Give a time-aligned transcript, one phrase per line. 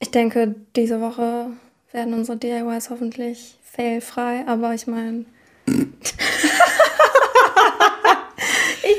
[0.00, 1.50] Ich denke, diese Woche
[1.90, 5.24] werden unsere DIYs hoffentlich failfrei, aber ich meine.
[5.66, 5.74] ich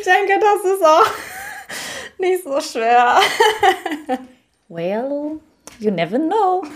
[0.04, 1.10] denke, das ist auch
[2.18, 3.22] nicht so schwer.
[4.68, 5.40] well,
[5.80, 6.64] you never know.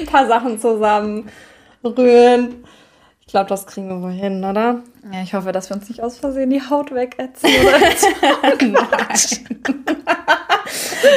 [0.00, 1.30] Ein paar Sachen zusammen
[1.84, 2.64] rühren.
[3.26, 4.82] Ich glaube, das kriegen wir wohl hin, oder?
[5.10, 7.48] Ja, ich hoffe, dass wir uns nicht aus Versehen die Haut wegätzen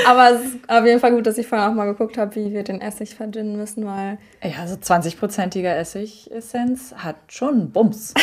[0.05, 2.54] Aber es ist auf jeden Fall gut, dass ich vorhin auch mal geguckt habe, wie
[2.54, 4.17] wir den Essig verdünnen müssen, weil.
[4.41, 8.14] Ja, also 20-prozentiger Essigessenz hat schon Bums.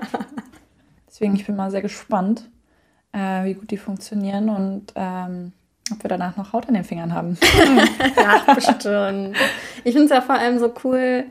[1.08, 2.48] Deswegen, ich bin mal sehr gespannt,
[3.12, 5.52] äh, wie gut die funktionieren und ähm,
[5.90, 7.38] ob wir danach noch Haut an den Fingern haben.
[8.16, 9.36] ja, bestimmt.
[9.84, 11.24] Ich finde es ja vor allem so cool,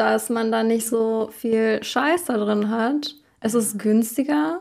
[0.00, 3.14] dass man da nicht so viel Scheiß da drin hat.
[3.40, 4.60] Es ist günstiger.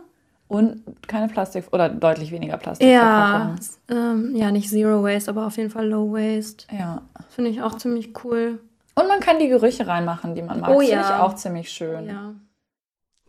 [0.49, 2.87] Und keine Plastik oder deutlich weniger Plastik.
[2.87, 3.55] Ja,
[3.87, 6.65] ähm, ja, nicht Zero Waste, aber auf jeden Fall Low Waste.
[6.77, 7.03] Ja.
[7.29, 8.59] Finde ich auch ziemlich cool.
[8.95, 10.71] Und man kann die Gerüche reinmachen, die man mag.
[10.71, 11.03] Oh, ja.
[11.03, 12.07] Finde ich auch ziemlich schön.
[12.07, 12.33] Ja.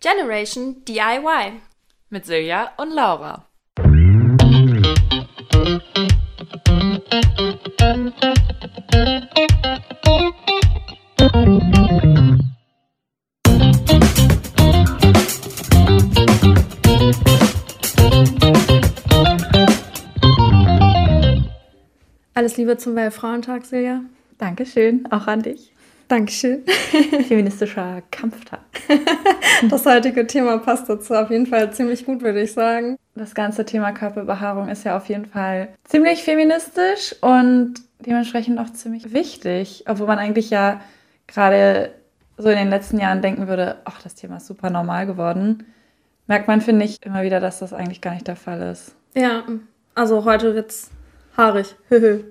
[0.00, 1.60] Generation DIY.
[2.08, 3.44] Mit Silja und Laura.
[22.50, 24.00] Alles Liebe zum Weltfrauentag, Silja.
[24.38, 25.72] Dankeschön, auch an dich.
[26.08, 26.64] Dankeschön.
[27.28, 28.58] Feministischer Kampftag.
[29.68, 32.96] Das heutige Thema passt dazu auf jeden Fall ziemlich gut, würde ich sagen.
[33.14, 39.12] Das ganze Thema Körperbehaarung ist ja auf jeden Fall ziemlich feministisch und dementsprechend auch ziemlich
[39.12, 40.80] wichtig, obwohl man eigentlich ja
[41.28, 41.94] gerade
[42.36, 45.66] so in den letzten Jahren denken würde, ach, das Thema ist super normal geworden.
[46.26, 48.96] Merkt man, finde ich, immer wieder, dass das eigentlich gar nicht der Fall ist.
[49.14, 49.44] Ja,
[49.94, 50.90] also heute wird es
[51.36, 51.74] haarig.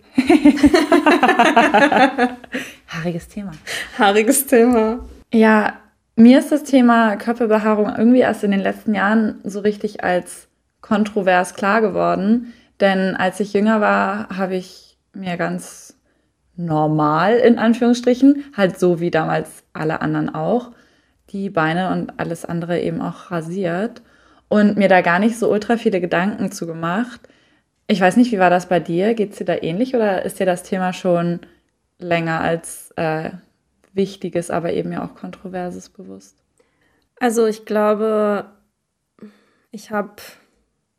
[2.87, 3.51] Haariges Thema.
[3.97, 4.99] Haariges Thema.
[5.31, 5.79] Ja,
[6.15, 10.47] mir ist das Thema Körperbehaarung irgendwie erst in den letzten Jahren so richtig als
[10.81, 12.53] kontrovers klar geworden.
[12.79, 15.95] Denn als ich jünger war, habe ich mir ganz
[16.55, 20.71] normal, in Anführungsstrichen, halt so wie damals alle anderen auch,
[21.29, 24.01] die Beine und alles andere eben auch rasiert
[24.49, 27.21] und mir da gar nicht so ultra viele Gedanken zu gemacht.
[27.91, 29.15] Ich weiß nicht, wie war das bei dir?
[29.15, 31.39] Geht es dir da ähnlich oder ist dir das Thema schon
[31.97, 33.31] länger als äh,
[33.93, 36.37] wichtiges, aber eben ja auch kontroverses bewusst?
[37.19, 38.45] Also ich glaube,
[39.71, 40.17] ich habe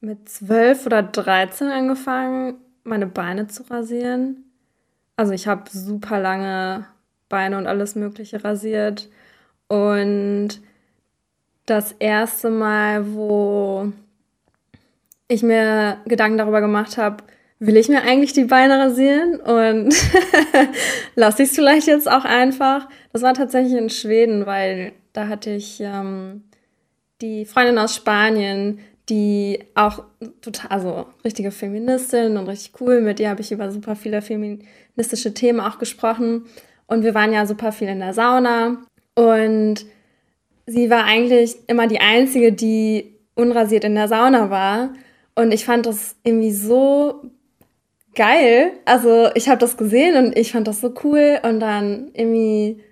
[0.00, 4.50] mit zwölf oder dreizehn angefangen, meine Beine zu rasieren.
[5.14, 6.88] Also ich habe super lange
[7.28, 9.08] Beine und alles Mögliche rasiert.
[9.68, 10.60] Und
[11.66, 13.92] das erste Mal, wo
[15.30, 17.22] ich mir Gedanken darüber gemacht habe,
[17.60, 19.94] will ich mir eigentlich die Beine rasieren und
[21.14, 22.88] lasse ich es vielleicht jetzt auch einfach.
[23.12, 26.42] Das war tatsächlich in Schweden, weil da hatte ich ähm,
[27.20, 30.04] die Freundin aus Spanien, die auch
[30.40, 35.34] total, also richtige Feministin und richtig cool, mit der habe ich über super viele feministische
[35.34, 36.46] Themen auch gesprochen.
[36.86, 38.78] Und wir waren ja super viel in der Sauna
[39.14, 39.84] und
[40.66, 44.90] sie war eigentlich immer die Einzige, die unrasiert in der Sauna war.
[45.34, 47.22] Und ich fand das irgendwie so
[48.14, 48.72] geil.
[48.84, 51.38] Also ich habe das gesehen und ich fand das so cool.
[51.42, 52.82] Und dann irgendwie,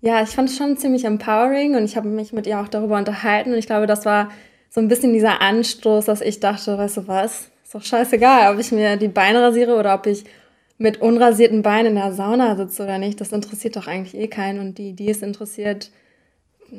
[0.00, 2.96] ja, ich fand es schon ziemlich empowering und ich habe mich mit ihr auch darüber
[2.96, 3.52] unterhalten.
[3.52, 4.30] Und ich glaube, das war
[4.70, 8.60] so ein bisschen dieser Anstoß, dass ich dachte, weißt du was, ist doch scheißegal, ob
[8.60, 10.24] ich mir die Beine rasiere oder ob ich
[10.78, 13.20] mit unrasierten Beinen in der Sauna sitze oder nicht.
[13.20, 14.60] Das interessiert doch eigentlich eh keinen.
[14.60, 15.90] Und die, die es interessiert,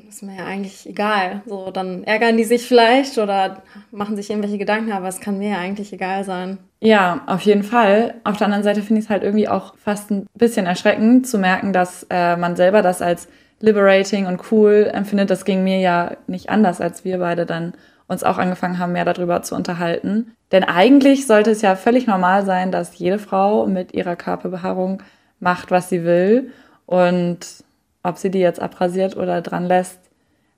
[0.07, 1.41] ist mir ja eigentlich egal.
[1.45, 5.51] So, dann ärgern die sich vielleicht oder machen sich irgendwelche Gedanken, aber es kann mir
[5.51, 6.57] ja eigentlich egal sein.
[6.79, 8.15] Ja, auf jeden Fall.
[8.23, 11.39] Auf der anderen Seite finde ich es halt irgendwie auch fast ein bisschen erschreckend zu
[11.39, 13.27] merken, dass äh, man selber das als
[13.59, 15.29] liberating und cool empfindet.
[15.29, 17.73] Das ging mir ja nicht anders, als wir beide dann
[18.07, 20.35] uns auch angefangen haben, mehr darüber zu unterhalten.
[20.51, 25.03] Denn eigentlich sollte es ja völlig normal sein, dass jede Frau mit ihrer Körperbehaarung
[25.39, 26.51] macht, was sie will.
[26.85, 27.65] Und
[28.07, 29.99] ob sie die jetzt abrasiert oder dran lässt,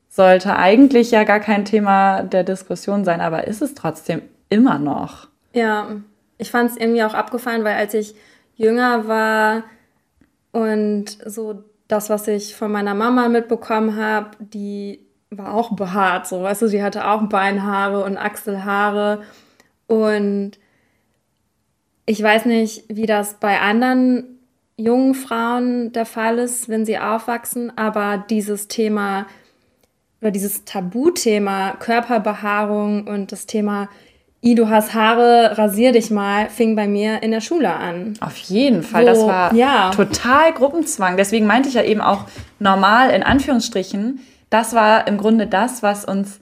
[0.08, 5.28] sollte eigentlich ja gar kein Thema der Diskussion sein, aber ist es trotzdem immer noch.
[5.54, 5.88] Ja,
[6.38, 8.16] ich fand es irgendwie auch abgefallen, weil als ich
[8.56, 9.64] jünger war
[10.52, 16.42] und so das, was ich von meiner Mama mitbekommen habe, die war auch behaart, so
[16.42, 19.22] weißt du, sie hatte auch Beinhaare und Achselhaare
[19.88, 20.52] und
[22.06, 24.39] ich weiß nicht, wie das bei anderen
[24.80, 29.26] jungen Frauen der Fall ist, wenn sie aufwachsen, aber dieses Thema
[30.22, 33.90] oder dieses Tabuthema Körperbehaarung und das Thema
[34.42, 38.14] I, du hast Haare, rasier dich mal, fing bei mir in der Schule an.
[38.22, 39.92] Auf jeden Fall, Wo- das war ja.
[39.92, 41.18] total Gruppenzwang.
[41.18, 42.24] Deswegen meinte ich ja eben auch
[42.58, 44.22] normal in Anführungsstrichen.
[44.50, 46.40] Das war im Grunde das, was uns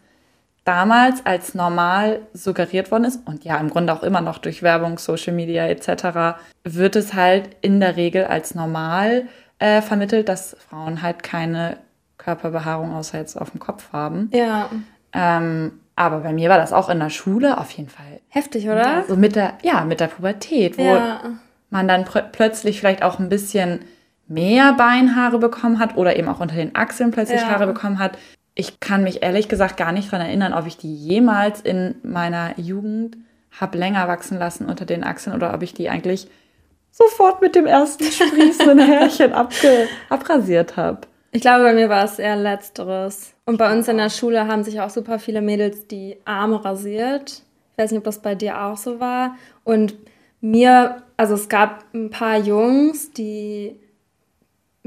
[0.67, 4.97] damals als normal suggeriert worden ist und ja im Grunde auch immer noch durch Werbung,
[4.97, 6.37] Social Media etc.
[6.63, 9.27] wird es halt in der Regel als normal
[9.59, 11.77] äh, vermittelt, dass Frauen halt keine
[12.17, 14.29] Körperbehaarung außer jetzt auf dem Kopf haben.
[14.33, 14.69] Ja.
[15.13, 18.19] Ähm, aber bei mir war das auch in der Schule auf jeden Fall.
[18.27, 19.03] Heftig, oder?
[19.07, 21.21] So mit der, ja, mit der Pubertät, wo Ja.
[21.69, 23.79] man dann pr- plötzlich vielleicht auch ein bisschen
[24.27, 27.47] mehr Beinhaare bekommen hat oder eben auch unter den Achseln plötzlich Ja.
[27.49, 28.17] Haare bekommen hat.
[28.59, 32.59] Ich kann mich ehrlich gesagt gar nicht daran erinnern, ob ich die jemals in meiner
[32.59, 33.15] Jugend
[33.51, 36.27] habe länger wachsen lassen unter den Achseln oder ob ich die eigentlich
[36.89, 41.01] sofort mit dem ersten sprießenden Härchen abge abrasiert habe.
[41.31, 43.35] Ich glaube, bei mir war es eher Letzteres.
[43.45, 47.43] Und bei uns in der Schule haben sich auch super viele Mädels die Arme rasiert.
[47.73, 49.35] Ich weiß nicht, ob das bei dir auch so war.
[49.65, 49.93] Und
[50.41, 53.79] mir, also es gab ein paar Jungs, die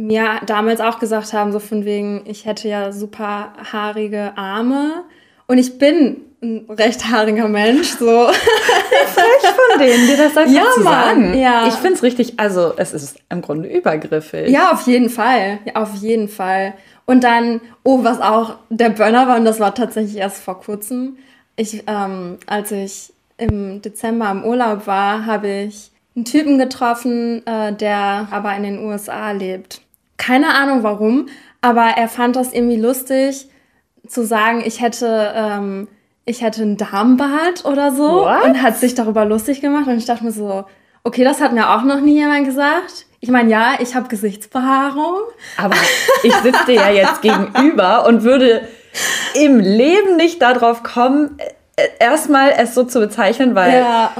[0.01, 5.05] mir damals auch gesagt haben, so von wegen, ich hätte ja super haarige Arme.
[5.47, 8.29] Und ich bin ein recht haariger Mensch, so.
[8.29, 10.93] Frech von denen, dir das einfach Ja, zu Mann,
[11.33, 11.39] sagen.
[11.39, 11.67] ja.
[11.69, 14.49] Ich finde es richtig, also es ist im Grunde übergriffig.
[14.49, 15.59] Ja, auf jeden Fall.
[15.65, 16.75] Ja, auf jeden Fall.
[17.05, 21.17] Und dann, oh, was auch der Burner war, und das war tatsächlich erst vor kurzem.
[21.57, 27.73] Ich, ähm, als ich im Dezember im Urlaub war, habe ich einen Typen getroffen, äh,
[27.75, 29.81] der aber in den USA lebt.
[30.21, 31.29] Keine Ahnung warum,
[31.63, 33.49] aber er fand das irgendwie lustig,
[34.07, 35.89] zu sagen, ich hätte, ähm,
[36.27, 38.45] ich hätte einen Darmbart oder so What?
[38.45, 39.87] und hat sich darüber lustig gemacht.
[39.87, 40.65] Und ich dachte mir so,
[41.05, 43.07] okay, das hat mir auch noch nie jemand gesagt.
[43.21, 45.21] Ich meine, ja, ich habe Gesichtsbehaarung.
[45.57, 45.77] Aber
[46.23, 48.69] ich sitze dir ja jetzt gegenüber und würde
[49.35, 51.39] im Leben nicht darauf kommen,
[51.77, 54.13] äh, erstmal es so zu bezeichnen, weil, Ja,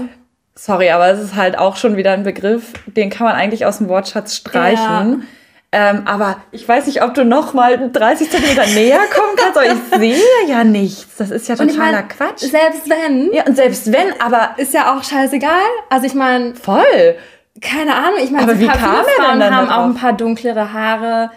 [0.55, 3.79] sorry, aber es ist halt auch schon wieder ein Begriff, den kann man eigentlich aus
[3.79, 5.27] dem Wortschatz streichen.
[5.73, 9.67] Ähm, aber ich weiß nicht, ob du noch mal 30 Zentimeter näher kommen kannst, aber
[9.67, 11.17] ich sehe ja nichts.
[11.17, 12.41] Das ist ja und ich totaler meine, Quatsch.
[12.41, 15.63] selbst wenn, Ja, und selbst wenn, aber ist ja auch scheißegal.
[15.89, 17.17] Also ich meine, voll.
[17.61, 21.31] keine Ahnung, ich meine, wie kam Frauen haben auch ein paar dunklere Haare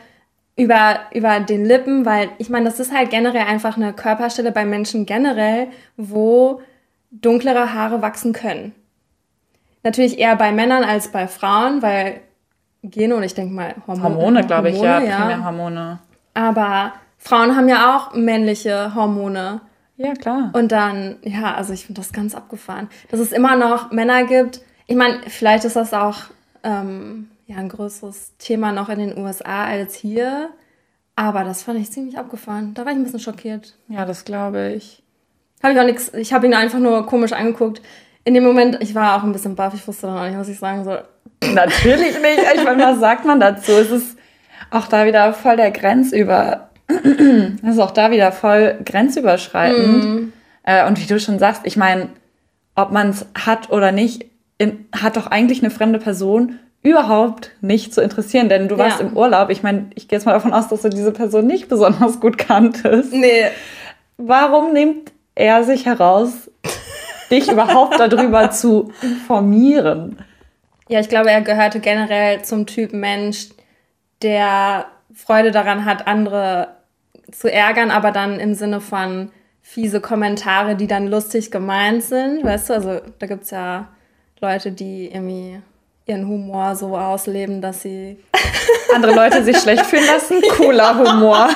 [0.56, 4.66] über, über den Lippen, weil ich meine, das ist halt generell einfach eine Körperstelle bei
[4.66, 6.60] Menschen generell, wo
[7.12, 8.74] dunklere Haare wachsen können.
[9.84, 12.22] Natürlich eher bei Männern als bei Frauen, weil
[12.84, 14.16] Gene und ich denke mal Hormone.
[14.16, 15.00] Hormone, glaube ich, ja.
[15.00, 16.00] Hormone, Primär Hormone.
[16.34, 19.62] Aber Frauen haben ja auch männliche Hormone.
[19.96, 20.52] Ja, klar.
[20.54, 22.90] Und dann, ja, also ich finde das ganz abgefahren.
[23.10, 24.62] Dass es immer noch Männer gibt.
[24.88, 26.18] Ich meine, vielleicht ist das auch
[26.64, 30.50] ähm, ja, ein größeres Thema noch in den USA als hier.
[31.16, 32.74] Aber das fand ich ziemlich abgefahren.
[32.74, 33.76] Da war ich ein bisschen schockiert.
[33.88, 35.04] Ja, das glaube ich.
[35.62, 37.82] Habe ich auch nichts, ich habe ihn einfach nur komisch angeguckt.
[38.26, 40.50] In dem Moment, ich war auch ein bisschen baff, ich wusste dann auch nicht, was
[40.50, 41.04] ich sagen soll.
[41.54, 42.40] Natürlich nicht.
[42.56, 43.72] Ich meine, was sagt man dazu?
[43.74, 44.18] Es ist
[44.72, 46.70] auch da wieder voll der Grenzüber.
[46.88, 50.34] Es ist auch da wieder voll grenzüberschreitend.
[50.64, 52.10] Äh, und wie du schon sagst, ich meine,
[52.76, 54.26] ob man es hat oder nicht,
[54.58, 59.08] in, hat doch eigentlich eine fremde Person überhaupt nicht zu interessieren, denn du warst Ja.
[59.08, 59.50] im Urlaub.
[59.50, 62.38] Ich meine, ich gehe jetzt mal davon aus, dass du diese Person nicht besonders gut
[62.38, 63.14] kanntest.
[63.14, 63.46] Nee.
[64.18, 66.52] Warum nimmt er sich heraus,
[67.32, 70.18] dich überhaupt darüber zu informieren?
[70.90, 73.50] Ja, ich glaube, er gehörte generell zum Typ Mensch,
[74.22, 76.76] der Freude daran hat, andere
[77.32, 79.32] zu ärgern, aber dann im Sinne von
[79.62, 82.44] fiese Kommentare, die dann lustig gemeint sind.
[82.44, 83.88] Weißt du, also da gibt es ja
[84.42, 85.62] Leute, die irgendwie
[86.06, 88.18] ihren Humor so ausleben, dass sie.
[88.94, 90.42] andere Leute sich schlecht fühlen lassen.
[90.58, 91.50] Cooler Humor.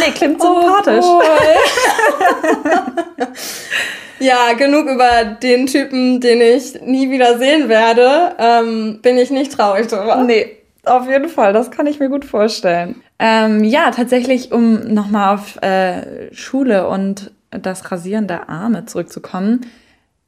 [0.00, 1.04] nee, klingt sympathisch.
[4.20, 8.34] ja, genug über den Typen, den ich nie wieder sehen werde.
[8.38, 10.22] Ähm, bin ich nicht traurig drüber.
[10.24, 13.02] Nee, auf jeden Fall, das kann ich mir gut vorstellen.
[13.18, 19.66] Ähm, ja, tatsächlich, um nochmal auf äh, Schule und das Rasieren der Arme zurückzukommen.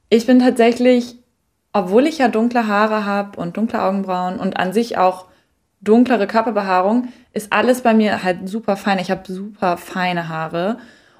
[0.09, 1.17] Ich bin tatsächlich,
[1.73, 5.27] obwohl ich ja dunkle Haare habe und dunkle Augenbrauen und an sich auch
[5.81, 8.99] dunklere Körperbehaarung, ist alles bei mir halt super fein.
[8.99, 10.79] Ich habe super feine Haare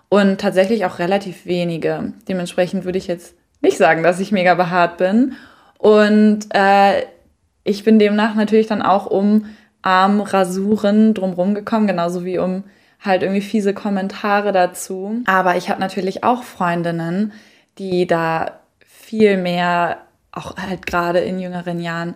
[0.09, 2.13] und tatsächlich auch relativ wenige.
[2.29, 5.35] Dementsprechend würde ich jetzt nicht sagen, dass ich mega behaart bin.
[5.79, 7.03] Und äh,
[7.65, 9.47] ich bin demnach natürlich dann auch um
[9.83, 12.65] Armrasuren drumherum gekommen, genauso wie um
[13.01, 15.23] halt irgendwie fiese Kommentare dazu.
[15.27, 17.33] Aber ich habe natürlich auch Freundinnen,
[17.79, 19.99] die da viel mehr,
[20.33, 22.15] auch halt gerade in jüngeren Jahren,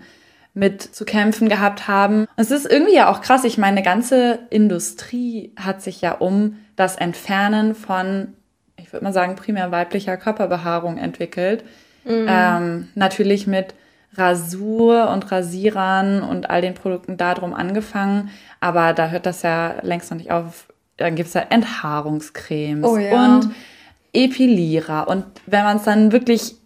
[0.52, 2.26] mit zu kämpfen gehabt haben.
[2.36, 3.44] Es ist irgendwie ja auch krass.
[3.44, 8.34] Ich meine, eine ganze Industrie hat sich ja um das Entfernen von,
[8.76, 11.62] ich würde mal sagen, primär weiblicher Körperbehaarung entwickelt.
[12.04, 12.26] Mhm.
[12.26, 13.74] Ähm, natürlich mit
[14.14, 18.30] Rasur und Rasierern und all den Produkten darum angefangen.
[18.60, 20.68] Aber da hört das ja längst noch nicht auf.
[20.96, 23.36] Dann gibt es ja Enthaarungscremes oh, ja.
[23.36, 23.50] und
[24.12, 25.06] Epilierer.
[25.06, 26.56] Und wenn man es dann wirklich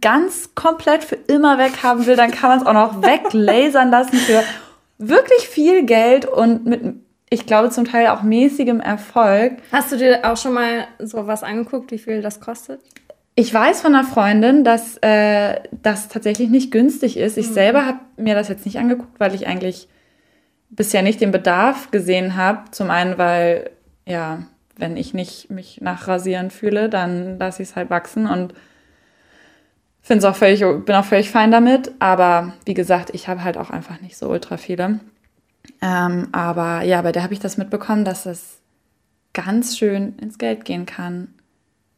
[0.00, 4.16] ganz komplett für immer weg haben will, dann kann man es auch noch weglasern lassen
[4.16, 4.42] für
[4.98, 6.82] wirklich viel Geld und mit,
[7.32, 9.54] ich glaube, zum Teil auch mäßigem Erfolg.
[9.72, 12.80] Hast du dir auch schon mal so was angeguckt, wie viel das kostet?
[13.34, 17.38] Ich weiß von einer Freundin, dass äh, das tatsächlich nicht günstig ist.
[17.38, 17.54] Ich mhm.
[17.54, 19.88] selber habe mir das jetzt nicht angeguckt, weil ich eigentlich
[20.68, 22.70] bisher nicht den Bedarf gesehen habe.
[22.70, 23.70] Zum einen, weil,
[24.04, 24.42] ja,
[24.76, 28.52] wenn ich nicht mich nach Rasieren fühle, dann lasse ich es halt wachsen und
[30.02, 31.92] finde auch völlig, bin auch völlig fein damit.
[31.98, 35.00] Aber wie gesagt, ich habe halt auch einfach nicht so ultra viele.
[35.80, 38.60] Ähm, aber ja, bei der habe ich das mitbekommen, dass es
[39.32, 41.28] ganz schön ins Geld gehen kann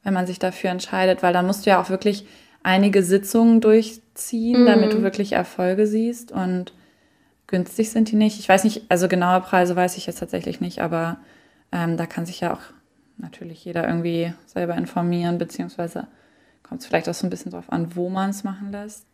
[0.05, 2.27] wenn man sich dafür entscheidet, weil dann musst du ja auch wirklich
[2.63, 4.67] einige Sitzungen durchziehen, mhm.
[4.67, 6.73] damit du wirklich Erfolge siehst und
[7.47, 8.39] günstig sind die nicht.
[8.39, 11.19] Ich weiß nicht, also genaue Preise weiß ich jetzt tatsächlich nicht, aber
[11.73, 12.61] ähm, da kann sich ja auch
[13.17, 16.07] natürlich jeder irgendwie selber informieren, beziehungsweise
[16.63, 19.07] kommt es vielleicht auch so ein bisschen drauf an, wo man es machen lässt.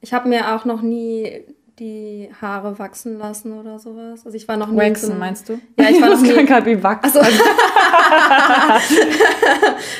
[0.00, 1.44] Ich habe mir auch noch nie
[1.78, 4.24] die Haare wachsen lassen oder sowas.
[4.24, 5.60] Also ich war noch nie Waxen, so meinst du?
[5.78, 6.44] Ja, ich war noch nie.
[6.44, 7.18] gerade wie wachsen.
[7.18, 7.30] Also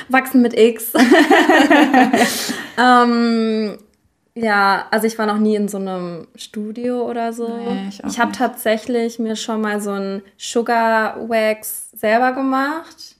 [0.08, 0.92] wachsen mit X.
[2.78, 3.78] ähm,
[4.34, 7.48] ja, also ich war noch nie in so einem Studio oder so.
[7.48, 13.16] Nee, ich ich habe tatsächlich mir schon mal so ein Sugar Wax selber gemacht,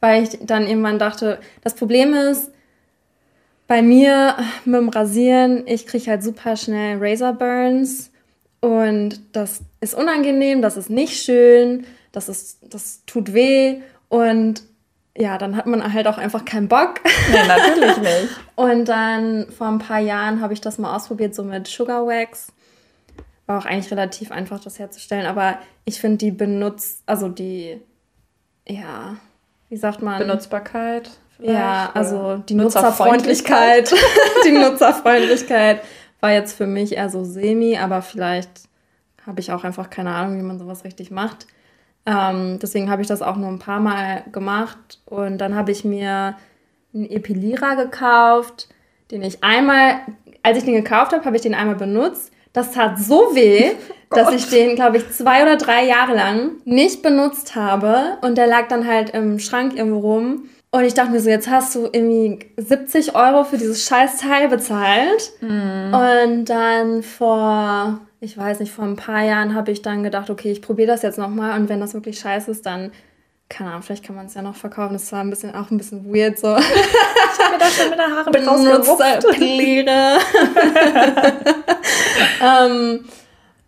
[0.00, 2.50] weil ich dann irgendwann dachte, das Problem ist,
[3.66, 8.10] bei mir mit dem Rasieren, ich kriege halt super schnell Razor Burns
[8.60, 14.62] und das ist unangenehm, das ist nicht schön, das, ist, das tut weh und
[15.16, 17.00] ja, dann hat man halt auch einfach keinen Bock.
[17.30, 18.28] Nee, natürlich nicht.
[18.56, 22.48] und dann vor ein paar Jahren habe ich das mal ausprobiert, so mit Sugar Wax.
[23.46, 27.80] War auch eigentlich relativ einfach, das herzustellen, aber ich finde die benutzt, also die,
[28.66, 29.16] ja,
[29.68, 30.18] wie sagt man?
[30.18, 31.10] Benutzbarkeit.
[31.38, 33.92] Ja, also die Nutzerfreundlichkeit.
[34.46, 35.82] die Nutzerfreundlichkeit
[36.20, 38.68] war jetzt für mich eher so semi, aber vielleicht
[39.26, 41.46] habe ich auch einfach keine Ahnung, wie man sowas richtig macht.
[42.06, 45.84] Ähm, deswegen habe ich das auch nur ein paar Mal gemacht und dann habe ich
[45.84, 46.36] mir
[46.94, 48.68] einen Epilierer gekauft,
[49.10, 50.00] den ich einmal,
[50.42, 52.30] als ich den gekauft habe, habe ich den einmal benutzt.
[52.52, 53.72] Das tat so weh,
[54.10, 58.46] dass ich den, glaube ich, zwei oder drei Jahre lang nicht benutzt habe und der
[58.46, 60.48] lag dann halt im Schrank irgendwo rum.
[60.74, 64.48] Und ich dachte mir so, jetzt hast du irgendwie 70 Euro für dieses scheiß Teil
[64.48, 65.30] bezahlt.
[65.40, 65.94] Mm.
[65.94, 70.50] Und dann vor, ich weiß nicht, vor ein paar Jahren habe ich dann gedacht, okay,
[70.50, 71.60] ich probiere das jetzt nochmal.
[71.60, 72.90] Und wenn das wirklich scheiße ist, dann,
[73.48, 74.94] keine Ahnung, vielleicht kann man es ja noch verkaufen.
[74.94, 76.56] Das war ein bisschen, auch ein bisschen weird so.
[76.58, 78.44] ich habe mir da schon mit der Haare mit
[82.42, 83.04] ähm,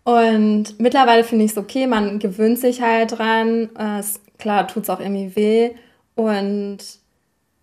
[0.03, 3.69] und mittlerweile finde ich es okay, man gewöhnt sich halt dran.
[3.79, 4.03] Äh,
[4.37, 5.71] klar, tut es auch irgendwie weh.
[6.17, 6.79] Und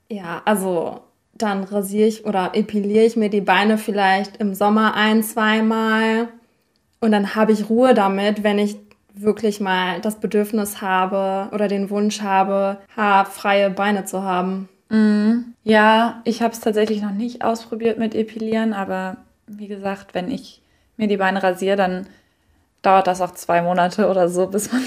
[0.08, 1.00] ja, also
[1.34, 6.28] dann rasiere ich oder epiliere ich mir die Beine vielleicht im Sommer ein, zweimal.
[7.00, 8.76] Und dann habe ich Ruhe damit, wenn ich
[9.12, 14.68] wirklich mal das Bedürfnis habe oder den Wunsch habe, haarfreie Beine zu haben.
[14.88, 20.30] Mm, ja, ich habe es tatsächlich noch nicht ausprobiert mit Epilieren, aber wie gesagt, wenn
[20.30, 20.62] ich
[20.96, 22.06] mir die Beine rasiere, dann
[22.82, 24.82] dauert das auch zwei Monate oder so, bis man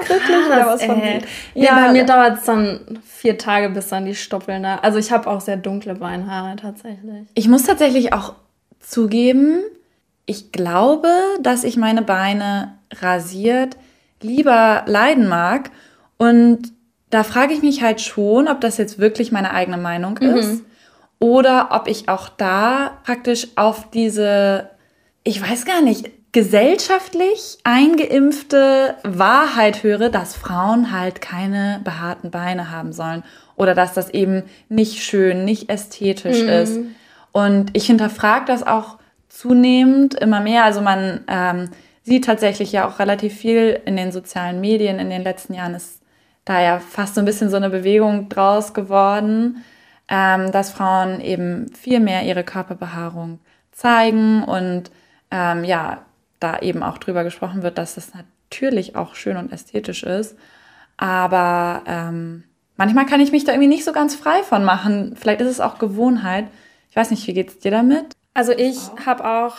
[0.08, 1.24] wirklich da was von sieht.
[1.54, 4.76] Ja, bei mir dauert es dann vier Tage, bis dann die Stoppeln da.
[4.76, 7.26] Also ich habe auch sehr dunkle Beinhaare tatsächlich.
[7.34, 8.34] Ich muss tatsächlich auch
[8.80, 9.60] zugeben,
[10.26, 11.08] ich glaube,
[11.40, 13.76] dass ich meine Beine rasiert
[14.20, 15.70] lieber leiden mag.
[16.16, 16.72] Und
[17.10, 20.36] da frage ich mich halt schon, ob das jetzt wirklich meine eigene Meinung mhm.
[20.36, 20.62] ist.
[21.18, 24.70] Oder ob ich auch da praktisch auf diese,
[25.22, 32.92] ich weiß gar nicht, gesellschaftlich eingeimpfte Wahrheit höre, dass Frauen halt keine behaarten Beine haben
[32.92, 33.22] sollen
[33.54, 36.48] oder dass das eben nicht schön, nicht ästhetisch mhm.
[36.48, 36.80] ist.
[37.30, 38.98] Und ich hinterfrage das auch
[39.28, 40.64] zunehmend immer mehr.
[40.64, 41.70] Also man ähm,
[42.02, 44.98] sieht tatsächlich ja auch relativ viel in den sozialen Medien.
[44.98, 46.02] In den letzten Jahren ist
[46.44, 49.64] da ja fast so ein bisschen so eine Bewegung draus geworden,
[50.08, 53.38] ähm, dass Frauen eben viel mehr ihre Körperbehaarung
[53.70, 54.90] zeigen und
[55.30, 56.02] ähm, ja,
[56.44, 60.36] da eben auch drüber gesprochen wird, dass es natürlich auch schön und ästhetisch ist.
[60.98, 62.44] Aber ähm,
[62.76, 65.16] manchmal kann ich mich da irgendwie nicht so ganz frei von machen.
[65.16, 66.48] Vielleicht ist es auch Gewohnheit.
[66.90, 68.12] Ich weiß nicht, wie geht es dir damit?
[68.34, 69.56] Also ich habe auch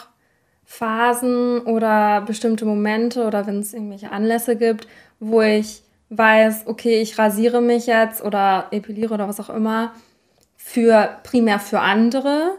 [0.63, 4.87] Phasen oder bestimmte Momente oder wenn es irgendwelche Anlässe gibt,
[5.19, 9.93] wo ich weiß, okay, ich rasiere mich jetzt oder epiliere oder was auch immer
[10.55, 12.57] für primär für andere,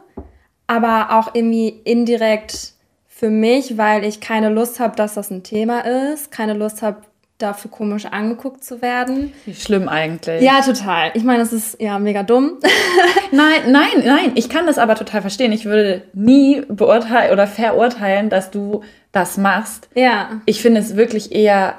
[0.66, 2.75] aber auch irgendwie indirekt
[3.19, 6.99] für mich, weil ich keine Lust habe, dass das ein Thema ist, keine Lust habe,
[7.39, 9.33] dafür komisch angeguckt zu werden.
[9.47, 10.43] Wie schlimm eigentlich.
[10.43, 11.13] Ja, total.
[11.15, 12.59] Ich meine, das ist ja mega dumm.
[13.33, 14.33] nein, nein, nein.
[14.35, 15.53] Ich kann das aber total verstehen.
[15.53, 18.83] Ich würde nie beurteilen oder verurteilen, dass du
[19.13, 19.89] das machst.
[19.95, 20.43] Ja.
[20.45, 21.75] Ich finde es wirklich eher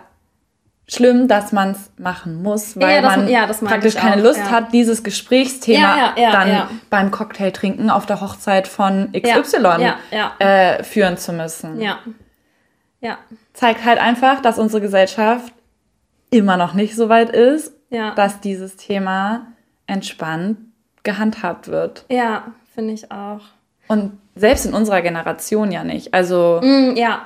[0.90, 4.40] schlimm, dass man es machen muss, weil ja, das, man ja, praktisch keine auch, Lust
[4.40, 4.52] ja.
[4.52, 9.94] hat, dieses Gesprächsthema dann beim Cocktail trinken auf der Hochzeit von XY
[10.40, 11.82] äh, führen zu müssen.
[11.82, 12.00] Ja.
[13.02, 13.18] Ja.
[13.54, 15.54] Zeigt halt einfach, dass unsere Gesellschaft
[16.32, 17.74] immer noch nicht so weit ist,
[18.16, 19.48] dass dieses Thema
[19.88, 20.58] entspannt
[21.04, 22.06] gehandhabt wird.
[22.10, 23.42] Ja, finde ich auch.
[23.88, 26.14] Und selbst in unserer Generation ja nicht.
[26.14, 26.60] Also.
[26.62, 27.26] Mm, ja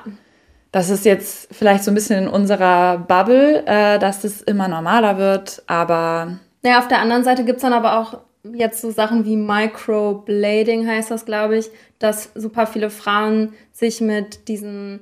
[0.72, 5.18] das ist jetzt vielleicht so ein bisschen in unserer Bubble, äh, dass das immer normaler
[5.18, 6.38] wird, aber.
[6.64, 8.18] Ja, auf der anderen Seite gibt es dann aber auch
[8.54, 14.48] jetzt so Sachen wie Microblading heißt das, glaube ich, dass super viele Frauen sich mit
[14.48, 15.00] diesen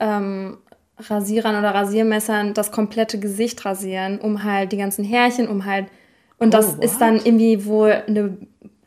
[0.00, 0.58] ähm,
[0.98, 5.86] Rasierern oder Rasiermessern das komplette Gesicht rasieren, um halt die ganzen Härchen, um halt.
[6.38, 8.36] Und das oh, ist dann irgendwie wohl eine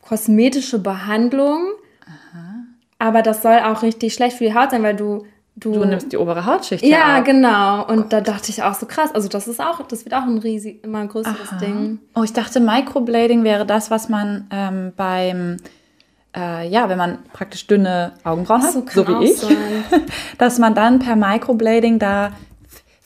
[0.02, 1.72] kosmetische Behandlung.
[2.06, 2.54] Aha.
[2.98, 5.26] Aber das soll auch richtig schlecht für die Haut sein, weil du
[5.60, 6.84] Du, du, nimmst die obere Hautschicht.
[6.84, 7.24] Ja, ab.
[7.24, 7.84] genau.
[7.86, 8.12] Und Gott.
[8.12, 9.12] da dachte ich auch so krass.
[9.14, 11.58] Also das ist auch, das wird auch ein riesig, immer ein größeres Aha.
[11.58, 11.98] Ding.
[12.14, 15.56] Oh, ich dachte, Microblading wäre das, was man ähm, beim,
[16.36, 19.40] äh, ja, wenn man praktisch dünne Augenbrauen hat, so, wie ich,
[20.38, 22.32] dass man dann per Microblading da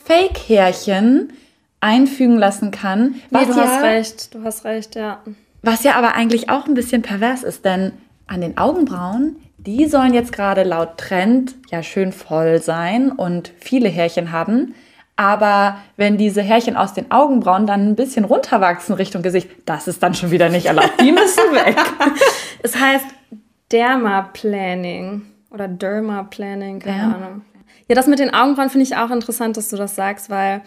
[0.05, 1.33] Fake-Härchen
[1.79, 3.15] einfügen lassen kann.
[3.31, 5.21] Nee, du ja, hast recht, du hast recht, ja.
[5.63, 7.93] Was ja aber eigentlich auch ein bisschen pervers ist, denn
[8.27, 13.89] an den Augenbrauen die sollen jetzt gerade laut Trend ja schön voll sein und viele
[13.89, 14.75] Härchen haben.
[15.15, 20.01] Aber wenn diese Härchen aus den Augenbrauen dann ein bisschen runterwachsen Richtung Gesicht, das ist
[20.01, 20.99] dann schon wieder nicht erlaubt.
[20.99, 21.77] Die müssen weg.
[22.63, 23.05] es heißt
[23.71, 27.03] Dermaplaning oder Dermaplaning, keine ja.
[27.15, 27.41] Ahnung.
[27.87, 30.61] Ja, das mit den Augenbrauen finde ich auch interessant, dass du das sagst, weil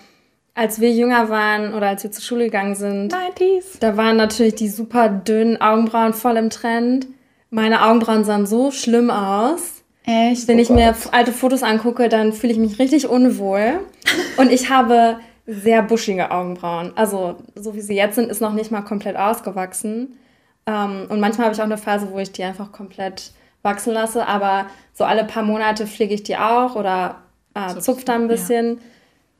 [0.55, 3.79] als wir jünger waren oder als wir zur Schule gegangen sind, 90s.
[3.81, 7.07] da waren natürlich die super dünnen Augenbrauen voll im Trend.
[7.57, 9.83] Meine Augenbrauen sahen so schlimm aus.
[10.05, 10.47] Echt?
[10.47, 13.81] Wenn ich mir alte Fotos angucke, dann fühle ich mich richtig unwohl.
[14.37, 15.16] Und ich habe
[15.47, 16.92] sehr buschige Augenbrauen.
[16.97, 20.19] Also, so wie sie jetzt sind, ist noch nicht mal komplett ausgewachsen.
[20.66, 24.27] Ähm, und manchmal habe ich auch eine Phase, wo ich die einfach komplett wachsen lasse.
[24.27, 27.23] Aber so alle paar Monate pflege ich die auch oder
[27.55, 28.83] äh, zupfe da ein bisschen, ja.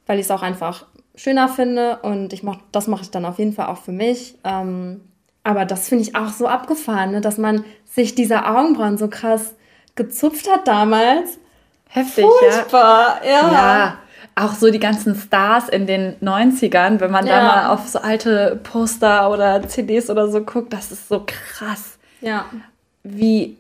[0.07, 1.99] weil ich es auch einfach schöner finde.
[1.99, 4.39] Und ich mach, das mache ich dann auf jeden Fall auch für mich.
[4.43, 5.03] Ähm,
[5.47, 7.21] aber das finde ich auch so abgefahren, ne?
[7.21, 9.55] dass man sich diese Augenbrauen so krass
[9.95, 11.39] gezupft hat damals.
[11.89, 13.31] Heftig, Furchtbar, ja.
[13.31, 13.53] ja.
[13.53, 13.99] ja.
[14.35, 17.39] Auch so die ganzen Stars in den 90ern, wenn man ja.
[17.39, 21.97] da mal auf so alte Poster oder CDs oder so guckt, das ist so krass.
[22.21, 22.47] Ja.
[23.05, 23.57] Wie,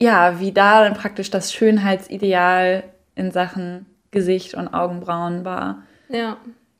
[0.00, 2.84] ja, wie da dann praktisch das Schönheitsideal
[3.16, 5.82] in Sachen Gesicht und Augenbrauen war.
[6.08, 6.36] Ja.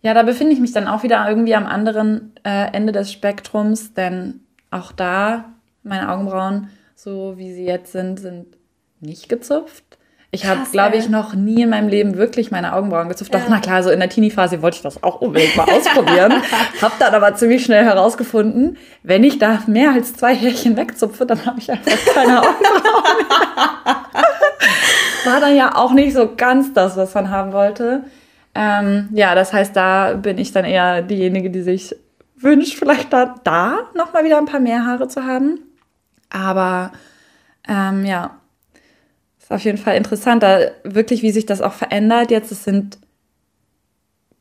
[0.06, 3.92] Ja, da befinde ich mich dann auch wieder irgendwie am anderen äh, Ende des Spektrums,
[3.92, 4.38] denn
[4.70, 5.46] auch da,
[5.82, 8.46] meine Augenbrauen, so wie sie jetzt sind, sind
[9.00, 9.82] nicht gezupft.
[10.30, 13.34] Ich habe, glaube ich, noch nie in meinem Leben wirklich meine Augenbrauen gezupft.
[13.34, 13.40] Ja.
[13.40, 16.34] Doch, na klar, so in der Teenie-Phase wollte ich das auch unbedingt mal ausprobieren.
[16.80, 21.44] habe dann aber ziemlich schnell herausgefunden, wenn ich da mehr als zwei Härchen wegzupfe, dann
[21.46, 23.96] habe ich einfach keine Augenbrauen mehr.
[25.24, 28.04] War dann ja auch nicht so ganz das, was man haben wollte.
[28.56, 31.94] Ähm, ja, das heißt, da bin ich dann eher diejenige, die sich
[32.36, 35.60] wünscht, vielleicht da, da nochmal wieder ein paar mehr Haare zu haben.
[36.30, 36.92] Aber
[37.68, 38.38] ähm, ja,
[39.38, 42.30] ist auf jeden Fall interessant, da wirklich, wie sich das auch verändert.
[42.30, 42.98] Jetzt es sind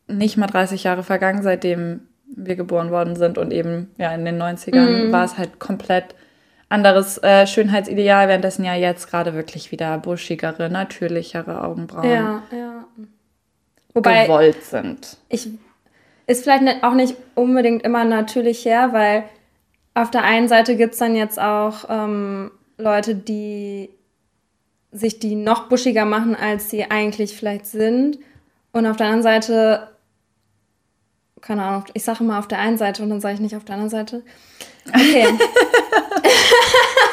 [0.08, 2.02] nicht mal 30 Jahre vergangen, seitdem
[2.36, 5.12] wir geboren worden sind und eben ja in den 90ern mhm.
[5.12, 6.16] war es halt komplett
[6.70, 12.10] anderes äh, Schönheitsideal, währenddessen ja jetzt gerade wirklich wieder buschigere, natürlichere Augenbrauen.
[12.10, 12.86] Ja, ja.
[13.96, 15.18] Wobei gewollt sind.
[15.30, 15.50] Ich
[16.28, 19.24] ist vielleicht auch nicht unbedingt immer natürlich her, weil
[19.94, 23.90] auf der einen Seite gibt es dann jetzt auch ähm, Leute, die
[24.92, 28.20] sich die noch buschiger machen, als sie eigentlich vielleicht sind.
[28.72, 29.90] Und auf der anderen Seite,
[31.42, 33.66] keine Ahnung, ich sage immer auf der einen Seite und dann sage ich nicht auf
[33.66, 34.24] der anderen Seite.
[34.90, 35.28] Okay.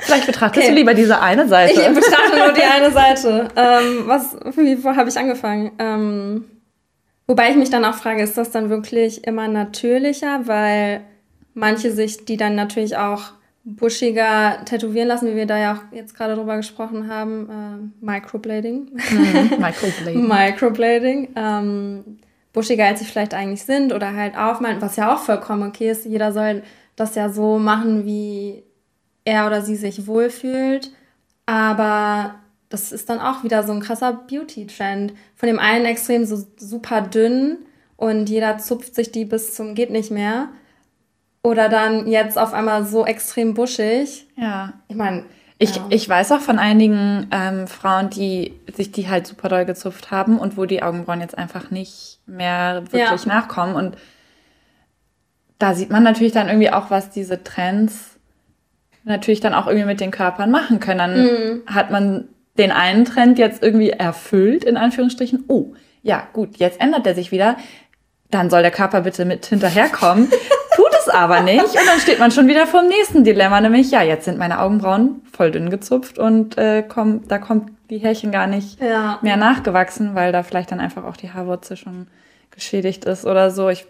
[0.00, 0.74] Vielleicht betrachtest okay.
[0.74, 1.80] du lieber diese eine Seite.
[1.80, 3.48] Ich betrachte nur die eine Seite.
[3.56, 5.72] Ähm, was, wie habe ich angefangen?
[5.78, 6.44] Ähm,
[7.26, 10.46] wobei ich mich dann auch frage, ist das dann wirklich immer natürlicher?
[10.46, 11.02] Weil
[11.54, 13.32] manche sich die dann natürlich auch
[13.64, 17.90] buschiger tätowieren lassen, wie wir da ja auch jetzt gerade drüber gesprochen haben.
[18.00, 18.90] Äh, Microblading.
[18.92, 20.28] Mhm, Microblading.
[20.28, 21.28] Microblading.
[21.34, 22.18] Ähm,
[22.52, 26.06] buschiger, als sie vielleicht eigentlich sind oder halt aufmalen, was ja auch vollkommen okay ist.
[26.06, 26.62] Jeder soll
[26.94, 28.62] das ja so machen, wie
[29.26, 30.90] er oder sie sich wohlfühlt.
[31.44, 32.36] Aber
[32.70, 35.12] das ist dann auch wieder so ein krasser Beauty-Trend.
[35.34, 37.58] Von dem einen Extrem so super dünn
[37.96, 40.48] und jeder zupft sich die bis zum geht nicht mehr.
[41.42, 44.26] Oder dann jetzt auf einmal so extrem buschig.
[44.36, 44.72] Ja.
[44.88, 45.24] Ich meine.
[45.58, 45.86] Ich, ja.
[45.90, 50.38] ich weiß auch von einigen ähm, Frauen, die sich die halt super doll gezupft haben
[50.38, 53.32] und wo die Augenbrauen jetzt einfach nicht mehr wirklich ja.
[53.32, 53.74] nachkommen.
[53.74, 53.96] Und
[55.58, 58.15] da sieht man natürlich dann irgendwie auch, was diese Trends
[59.06, 60.98] natürlich dann auch irgendwie mit den Körpern machen können.
[60.98, 61.62] Dann mhm.
[61.66, 65.44] hat man den einen Trend jetzt irgendwie erfüllt, in Anführungsstrichen.
[65.48, 67.56] Oh, ja, gut, jetzt ändert er sich wieder.
[68.30, 70.28] Dann soll der Körper bitte mit hinterherkommen.
[70.76, 71.64] Tut es aber nicht.
[71.64, 74.60] Und dann steht man schon wieder vor dem nächsten Dilemma, nämlich, ja, jetzt sind meine
[74.60, 79.18] Augenbrauen voll dünn gezupft und äh, komm, da kommt die Härchen gar nicht ja.
[79.22, 82.08] mehr nachgewachsen, weil da vielleicht dann einfach auch die Haarwurzel schon
[82.50, 83.68] geschädigt ist oder so.
[83.68, 83.86] Ich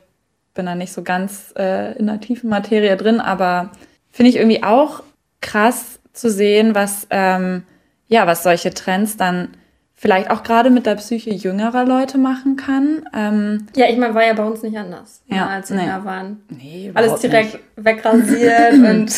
[0.55, 3.70] bin da nicht so ganz äh, in der tiefen Materie drin, aber
[4.16, 5.02] finde ich irgendwie auch
[5.42, 7.64] krass zu sehen, was, ähm,
[8.09, 9.50] ja, was solche Trends dann
[9.94, 13.05] vielleicht auch gerade mit der Psyche jüngerer Leute machen kann.
[13.14, 16.05] Ähm, ja, ich meine, war ja bei uns nicht anders, ne, ja, als wir nee.
[16.05, 16.42] waren.
[16.48, 17.64] Nee, Alles direkt nicht.
[17.76, 19.12] wegrasiert und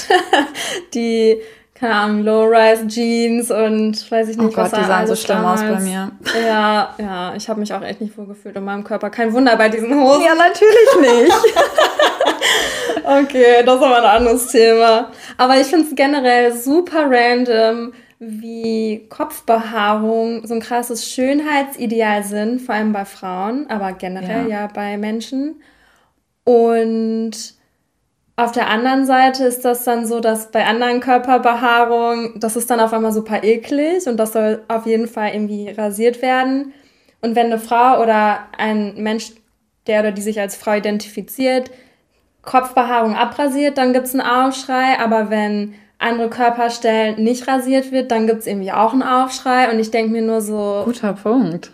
[0.94, 1.36] die,
[1.78, 5.62] keine Ahnung, Low-Rise-Jeans und weiß ich nicht, oh Gott, was die sahen so schlimm damals.
[5.62, 6.10] aus bei mir.
[6.44, 9.10] Ja, ja, ich habe mich auch echt nicht wohlgefühlt in meinem Körper.
[9.10, 10.24] Kein Wunder bei diesen Hosen.
[10.24, 11.32] Ja, natürlich nicht.
[13.04, 15.12] okay, das ist aber ein anderes Thema.
[15.36, 22.74] Aber ich finde es generell super random, wie Kopfbehaarung so ein krasses Schönheitsideal sind, vor
[22.74, 25.62] allem bei Frauen, aber generell ja, ja bei Menschen.
[26.42, 27.57] Und
[28.38, 32.78] auf der anderen Seite ist das dann so, dass bei anderen Körperbehaarungen, das ist dann
[32.78, 36.72] auf einmal super eklig und das soll auf jeden Fall irgendwie rasiert werden.
[37.20, 39.32] Und wenn eine Frau oder ein Mensch,
[39.88, 41.72] der oder die sich als Frau identifiziert,
[42.42, 45.00] Kopfbehaarung abrasiert, dann gibt es einen Aufschrei.
[45.00, 49.68] Aber wenn andere Körperstellen nicht rasiert wird, dann gibt es irgendwie auch einen Aufschrei.
[49.68, 50.82] Und ich denke mir nur so.
[50.84, 51.72] Guter Punkt.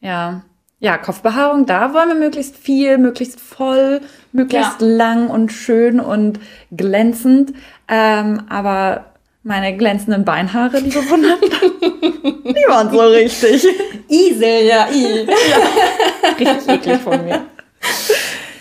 [0.00, 0.42] Ja.
[0.80, 4.00] Ja, Kopfbehaarung, da wollen wir möglichst viel, möglichst voll,
[4.32, 4.86] möglichst ja.
[4.86, 6.38] lang und schön und
[6.70, 7.52] glänzend.
[7.88, 9.06] Ähm, aber
[9.42, 13.66] meine glänzenden Beinhaare, die bewundert, die waren so richtig.
[14.08, 15.26] Isel, ja, I.
[15.26, 16.28] ja.
[16.38, 17.46] Richtig eklig von mir.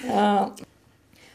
[0.09, 0.51] Ja.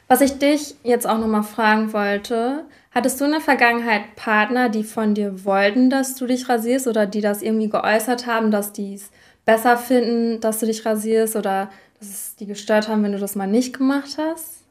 [0.08, 4.82] Was ich dich jetzt auch nochmal fragen wollte, hattest du in der Vergangenheit Partner, die
[4.82, 8.94] von dir wollten, dass du dich rasierst oder die das irgendwie geäußert haben, dass die
[8.94, 9.10] es
[9.44, 13.34] besser finden, dass du dich rasierst oder dass es die gestört haben, wenn du das
[13.34, 14.62] mal nicht gemacht hast?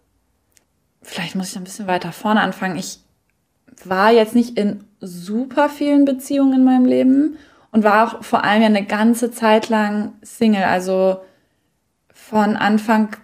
[1.01, 2.77] Vielleicht muss ich ein bisschen weiter vorne anfangen.
[2.77, 2.99] Ich
[3.83, 7.37] war jetzt nicht in super vielen Beziehungen in meinem Leben
[7.71, 10.63] und war auch vor allem ja eine ganze Zeit lang Single.
[10.63, 11.21] Also
[12.13, 13.15] von Anfang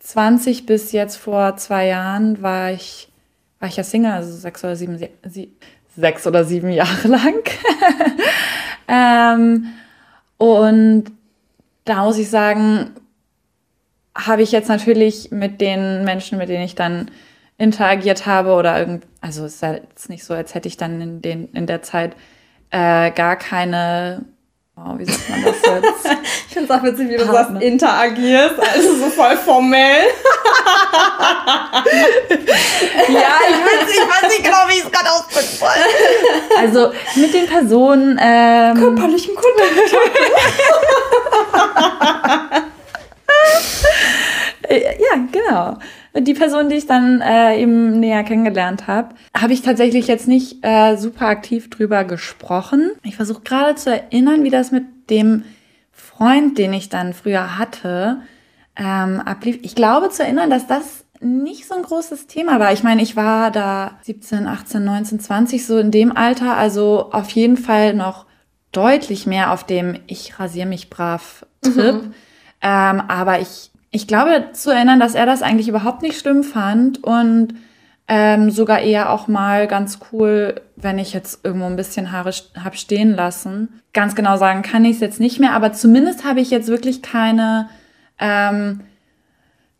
[0.00, 3.10] 20 bis jetzt vor zwei Jahren war ich,
[3.58, 5.52] war ich ja Single, also sechs oder sieben, sie,
[5.96, 7.42] sechs oder sieben Jahre lang.
[8.88, 9.66] ähm,
[10.38, 11.04] und
[11.84, 12.90] da muss ich sagen,
[14.16, 17.10] habe ich jetzt natürlich mit den Menschen, mit denen ich dann
[17.56, 21.22] interagiert habe oder irgend, also es ist jetzt nicht so, als hätte ich dann in,
[21.22, 22.16] den, in der Zeit
[22.70, 24.24] äh, gar keine
[24.86, 26.06] Oh, wie sagt man das jetzt?
[26.48, 30.06] ich finde es auch witzig, wie du sagst, interagierst, also so voll formell.
[33.08, 35.68] ja, ich weiß nicht, weiß nicht genau, wie ich es gerade ausdrücken soll.
[36.58, 38.18] Also mit den Personen.
[38.22, 39.94] Ähm, Körperlichen Kontakt.
[44.70, 45.78] ja, genau
[46.20, 50.64] die Person, die ich dann äh, eben näher kennengelernt habe, habe ich tatsächlich jetzt nicht
[50.64, 52.92] äh, super aktiv drüber gesprochen.
[53.02, 55.44] Ich versuche gerade zu erinnern, wie das mit dem
[55.92, 58.20] Freund, den ich dann früher hatte,
[58.76, 59.58] ähm, ablief.
[59.62, 62.72] Ich glaube zu erinnern, dass das nicht so ein großes Thema war.
[62.72, 67.30] Ich meine, ich war da 17, 18, 19, 20, so in dem Alter, also auf
[67.30, 68.26] jeden Fall noch
[68.70, 72.02] deutlich mehr auf dem Ich rasiere mich brav Trip.
[72.04, 72.14] Mhm.
[72.60, 77.02] Ähm, aber ich ich glaube zu erinnern, dass er das eigentlich überhaupt nicht schlimm fand
[77.04, 77.54] und
[78.06, 82.76] ähm, sogar eher auch mal ganz cool, wenn ich jetzt irgendwo ein bisschen Haare hab
[82.76, 83.82] stehen lassen.
[83.92, 87.02] Ganz genau sagen kann ich es jetzt nicht mehr, aber zumindest habe ich jetzt wirklich
[87.02, 87.68] keine
[88.18, 88.80] ähm,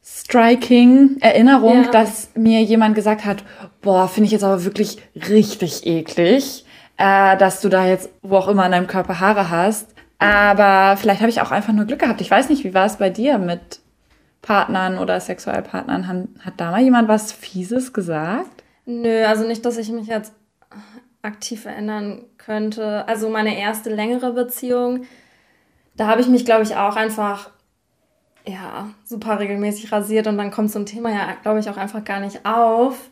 [0.05, 1.90] striking Erinnerung, ja.
[1.90, 3.44] dass mir jemand gesagt hat,
[3.81, 6.64] boah, finde ich jetzt aber wirklich richtig eklig,
[6.99, 9.94] äh, dass du da jetzt wo auch immer an deinem Körper Haare hast.
[10.18, 12.21] Aber vielleicht habe ich auch einfach nur Glück gehabt.
[12.21, 13.81] Ich weiß nicht, wie war es bei dir mit
[14.42, 18.62] Partnern oder Sexualpartnern, haben, hat da mal jemand was Fieses gesagt?
[18.87, 20.33] Nö, also nicht, dass ich mich jetzt
[21.22, 23.07] aktiv erinnern könnte.
[23.09, 25.03] Also meine erste längere Beziehung,
[25.96, 27.51] da habe ich mich, glaube ich, auch einfach
[28.46, 32.05] ja super regelmäßig rasiert und dann kommt so ein Thema ja, glaube ich, auch einfach
[32.05, 33.11] gar nicht auf.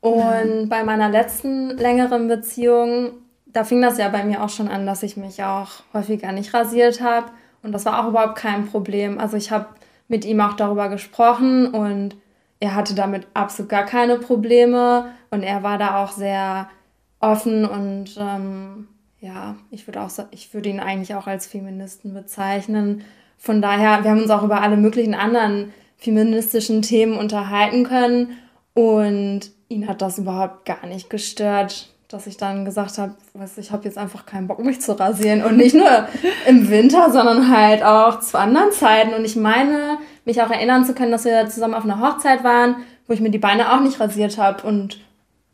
[0.00, 0.68] Und mhm.
[0.68, 3.12] bei meiner letzten längeren Beziehung,
[3.46, 6.54] da fing das ja bei mir auch schon an, dass ich mich auch häufiger nicht
[6.54, 7.26] rasiert habe.
[7.62, 9.18] Und das war auch überhaupt kein Problem.
[9.18, 9.66] Also ich habe
[10.10, 12.16] mit ihm auch darüber gesprochen und
[12.58, 16.68] er hatte damit absolut gar keine Probleme und er war da auch sehr
[17.20, 18.88] offen und ähm,
[19.20, 23.04] ja, ich würde auch ich würde ihn eigentlich auch als Feministen bezeichnen.
[23.38, 28.38] Von daher, wir haben uns auch über alle möglichen anderen feministischen Themen unterhalten können
[28.74, 33.70] und ihn hat das überhaupt gar nicht gestört, dass ich dann gesagt habe, was ich
[33.70, 36.08] habe jetzt einfach keinen Bock mich zu rasieren und nicht nur
[36.46, 40.92] im Winter, sondern halt auch zu anderen Zeiten und ich meine, mich auch erinnern zu
[40.92, 44.00] können, dass wir zusammen auf einer Hochzeit waren, wo ich mir die Beine auch nicht
[44.00, 44.98] rasiert habe und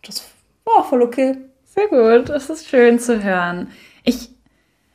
[0.02, 0.24] das
[0.64, 1.36] war voll okay.
[1.64, 3.68] Sehr gut, das ist schön zu hören.
[4.02, 4.30] Ich,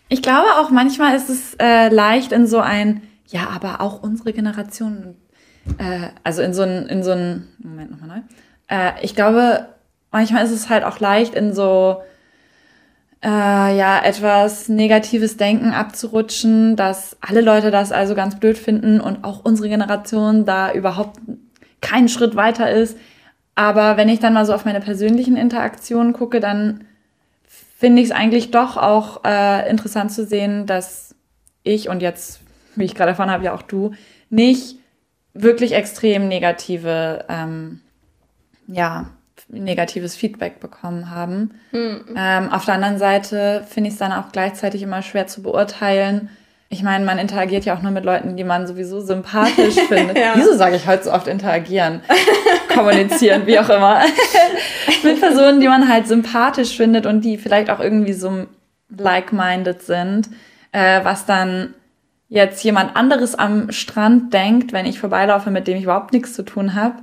[0.09, 4.33] ich glaube auch manchmal ist es äh, leicht in so ein, ja, aber auch unsere
[4.33, 5.15] Generation,
[5.77, 8.21] äh, also in so ein, in so ein, Moment nochmal neu.
[8.67, 9.67] Äh, ich glaube,
[10.11, 12.01] manchmal ist es halt auch leicht in so,
[13.23, 19.23] äh, ja, etwas negatives Denken abzurutschen, dass alle Leute das also ganz blöd finden und
[19.23, 21.19] auch unsere Generation da überhaupt
[21.81, 22.97] keinen Schritt weiter ist.
[23.55, 26.85] Aber wenn ich dann mal so auf meine persönlichen Interaktionen gucke, dann
[27.77, 31.15] finde ich es eigentlich doch auch äh, interessant zu sehen, dass
[31.63, 32.41] ich und jetzt,
[32.75, 33.91] wie ich gerade erfahren habe, ja auch du,
[34.29, 34.77] nicht
[35.33, 37.81] wirklich extrem negative ähm,
[38.67, 39.09] ja,
[39.51, 41.51] negatives Feedback bekommen haben.
[41.71, 42.15] Mhm.
[42.15, 46.29] Ähm, auf der anderen Seite finde ich es dann auch gleichzeitig immer schwer zu beurteilen.
[46.69, 50.17] Ich meine, man interagiert ja auch nur mit Leuten, die man sowieso sympathisch findet.
[50.17, 50.33] ja.
[50.35, 52.01] Wieso sage ich heute so oft interagieren?
[52.73, 54.01] Kommunizieren, wie auch immer.
[55.03, 58.45] mit Personen, die man halt sympathisch findet und die vielleicht auch irgendwie so
[58.95, 60.29] like-minded sind,
[60.71, 61.73] äh, was dann
[62.29, 66.43] jetzt jemand anderes am Strand denkt, wenn ich vorbeilaufe, mit dem ich überhaupt nichts zu
[66.43, 66.95] tun habe,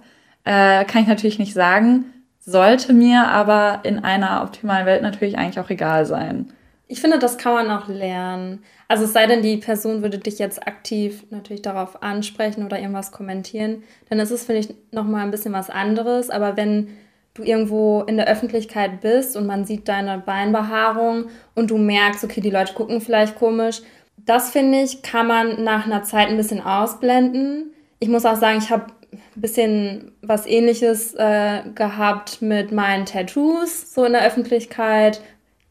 [0.44, 2.06] äh, kann ich natürlich nicht sagen
[2.50, 6.50] sollte mir aber in einer optimalen Welt natürlich eigentlich auch egal sein.
[6.86, 8.62] Ich finde, das kann man auch lernen.
[8.88, 13.12] Also es sei denn, die Person würde dich jetzt aktiv natürlich darauf ansprechen oder irgendwas
[13.12, 16.30] kommentieren, dann ist es, finde ich, nochmal ein bisschen was anderes.
[16.30, 16.88] Aber wenn
[17.34, 22.40] du irgendwo in der Öffentlichkeit bist und man sieht deine Beinbehaarung und du merkst, okay,
[22.40, 23.82] die Leute gucken vielleicht komisch,
[24.16, 27.74] das finde ich, kann man nach einer Zeit ein bisschen ausblenden.
[28.00, 28.86] Ich muss auch sagen, ich habe
[29.34, 35.20] bisschen was ähnliches äh, gehabt mit meinen Tattoos, so in der Öffentlichkeit.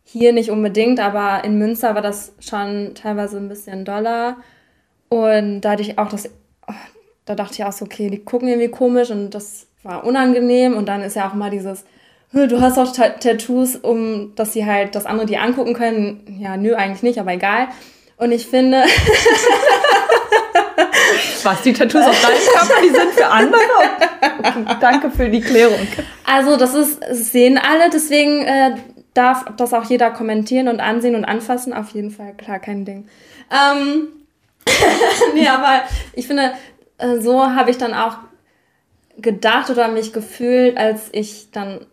[0.04, 4.38] Hier nicht unbedingt, aber in Münster war das schon teilweise ein bisschen doller.
[5.10, 6.30] Und da hatte ich auch das,
[7.26, 10.76] da dachte ich auch so, okay, die gucken irgendwie komisch und das war unangenehm.
[10.76, 11.84] Und dann ist ja auch mal dieses,
[12.32, 16.38] du hast auch Tattoos, um dass sie halt, das andere die angucken können.
[16.40, 17.68] Ja, nö, eigentlich nicht, aber egal.
[18.18, 18.84] Und ich finde.
[21.44, 23.60] Was, die Tattoos auf deinem Körper, die sind für andere?
[24.40, 25.88] Okay, danke für die Klärung.
[26.26, 28.76] Also, das ist, sehen alle, deswegen äh,
[29.14, 31.74] darf das auch jeder kommentieren und ansehen und anfassen.
[31.74, 33.08] Auf jeden Fall, klar, kein Ding.
[33.52, 34.10] Ähm,
[35.34, 36.54] nee, aber ich finde,
[36.98, 38.18] äh, so habe ich dann auch
[39.18, 41.86] gedacht oder mich gefühlt, als ich dann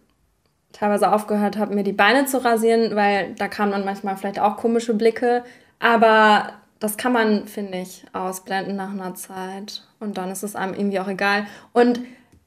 [0.73, 4.57] teilweise aufgehört habe, mir die Beine zu rasieren, weil da kamen dann manchmal vielleicht auch
[4.57, 5.45] komische Blicke.
[5.79, 6.53] Aber
[6.85, 9.85] das kann man, finde ich, ausblenden nach einer Zeit.
[10.01, 11.47] Und dann ist es einem irgendwie auch egal.
[11.73, 12.01] Und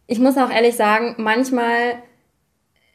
[0.06, 1.96] ich muss auch ehrlich sagen, manchmal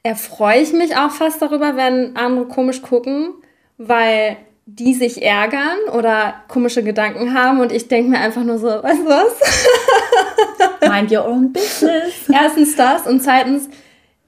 [0.04, 3.34] erfreue ich mich auch fast darüber, wenn andere komisch gucken,
[3.76, 8.68] weil die sich ärgern oder komische Gedanken haben und ich denke mir einfach nur so,
[8.68, 10.88] weißt du was?
[10.88, 12.28] Mind your own business.
[12.32, 13.68] Erstens das und zweitens,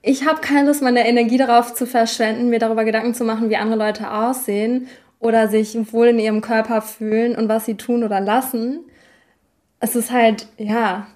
[0.02, 3.56] ich habe keine Lust, meine Energie darauf zu verschwenden, mir darüber Gedanken zu machen, wie
[3.56, 4.88] andere Leute aussehen
[5.24, 8.80] oder sich wohl in ihrem Körper fühlen und was sie tun oder lassen.
[9.80, 11.06] Es ist halt, ja,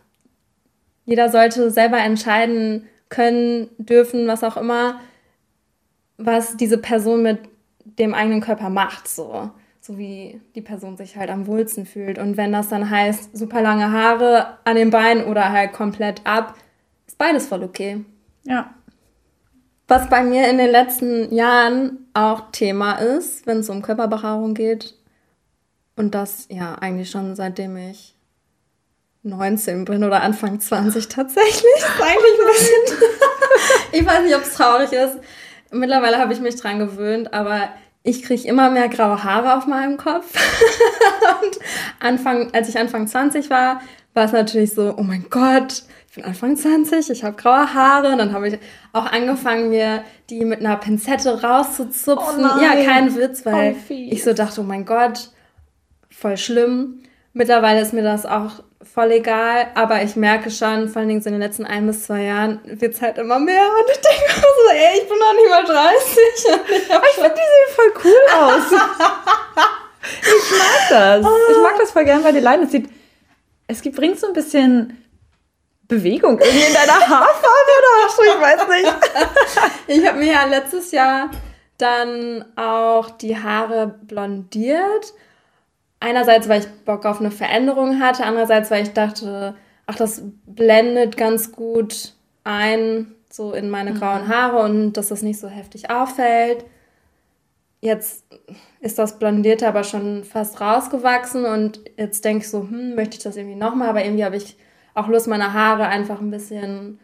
[1.05, 4.99] jeder sollte selber entscheiden können, dürfen, was auch immer,
[6.17, 7.39] was diese Person mit
[7.85, 9.51] dem eigenen Körper macht, so.
[9.81, 12.19] So wie die Person sich halt am wohlsten fühlt.
[12.19, 16.55] Und wenn das dann heißt, super lange Haare an den Beinen oder halt komplett ab,
[17.07, 18.05] ist beides voll okay.
[18.45, 18.75] Ja.
[19.89, 24.95] Was bei mir in den letzten Jahren auch Thema ist, wenn es um Körperbehaarung geht.
[25.97, 28.15] Und das ja eigentlich schon seitdem ich
[29.23, 31.55] 19 bin oder Anfang 20 tatsächlich.
[31.55, 33.09] ist eigentlich ein bisschen.
[33.93, 35.19] ich weiß nicht, ob es traurig ist.
[35.71, 37.71] Mittlerweile habe ich mich dran gewöhnt, aber
[38.03, 40.35] ich kriege immer mehr graue Haare auf meinem Kopf.
[41.43, 41.59] und
[41.99, 43.81] Anfang, als ich Anfang 20 war,
[44.13, 45.83] war es natürlich so, oh mein Gott,
[46.19, 48.13] bin Anfang 20, ich habe graue Haare.
[48.13, 48.59] Und dann habe ich
[48.93, 52.45] auch angefangen, mir die mit einer Pinzette rauszuzupfen.
[52.45, 55.31] Oh ja, kein Witz, weil ich so dachte, oh mein Gott,
[56.11, 57.03] voll schlimm.
[57.33, 61.29] mittlerweile ist mir das auch voll egal, aber ich merke schon, vor allen Dingen so
[61.29, 64.23] in den letzten ein bis zwei Jahren wird es halt immer mehr und ich denke
[64.25, 66.19] mir so, ey, ich bin noch nicht mal 30.
[66.71, 68.73] ich, ich finde, die sehen voll cool aus.
[70.23, 71.27] ich mag das.
[71.51, 72.65] Ich mag das voll gern bei dir leiden.
[72.65, 72.89] Es sieht,
[73.67, 74.97] es gibt, bringt so ein bisschen
[75.89, 78.95] Bewegung irgendwie in deiner Haarfarbe oder so, ich weiß nicht.
[79.87, 81.31] ich habe mir ja letztes Jahr
[81.79, 85.15] dann auch die Haare blondiert
[86.01, 89.55] einerseits, weil ich Bock auf eine Veränderung hatte, andererseits, weil ich dachte,
[89.87, 92.13] ach, das blendet ganz gut
[92.45, 93.99] ein, so in meine mhm.
[93.99, 96.65] grauen Haare und dass das nicht so heftig auffällt.
[97.81, 98.25] Jetzt
[98.81, 103.23] ist das Blondierte aber schon fast rausgewachsen und jetzt denke ich so, hm, möchte ich
[103.23, 104.57] das irgendwie nochmal, aber irgendwie habe ich
[104.99, 106.99] auch Lust, meine Haare einfach ein bisschen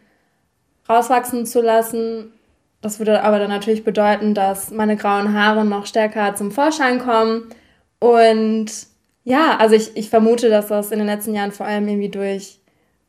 [0.88, 2.32] rauswachsen zu lassen.
[2.80, 7.48] Das würde aber dann natürlich bedeuten, dass meine grauen Haare noch stärker zum Vorschein kommen.
[7.98, 8.66] Und
[9.24, 12.60] ja, also ich, ich vermute, dass das in den letzten Jahren vor allem irgendwie durch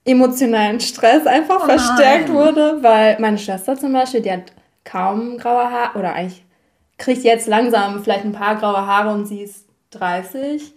[0.05, 5.69] emotionalen Stress einfach oh verstärkt wurde, weil meine Schwester zum Beispiel, die hat kaum graue
[5.69, 6.45] Haare oder eigentlich
[6.97, 10.73] kriegt jetzt langsam vielleicht ein paar graue Haare und sie ist 30.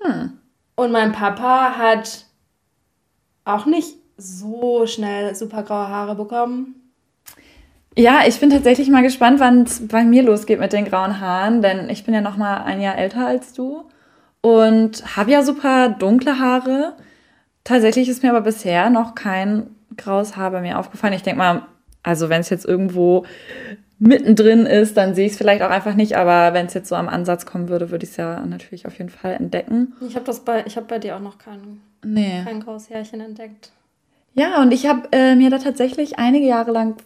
[0.00, 0.38] Hm.
[0.76, 2.24] Und mein Papa hat
[3.48, 6.74] auch nicht so schnell super graue Haare bekommen.
[7.96, 11.62] Ja, ich bin tatsächlich mal gespannt, wann es bei mir losgeht mit den grauen Haaren,
[11.62, 13.84] denn ich bin ja noch mal ein Jahr älter als du
[14.40, 16.94] und habe ja super dunkle Haare.
[17.64, 21.14] Tatsächlich ist mir aber bisher noch kein graues Haar bei mir aufgefallen.
[21.14, 21.62] Ich denke mal,
[22.02, 23.26] also wenn es jetzt irgendwo
[23.98, 26.94] mittendrin ist, dann sehe ich es vielleicht auch einfach nicht, aber wenn es jetzt so
[26.94, 29.94] am Ansatz kommen würde, würde ich es ja natürlich auf jeden Fall entdecken.
[30.06, 32.42] Ich habe das bei, ich habe bei dir auch noch kein, nee.
[32.44, 33.72] kein graues Härchen entdeckt.
[34.34, 36.96] Ja, und ich habe äh, mir da tatsächlich einige Jahre lang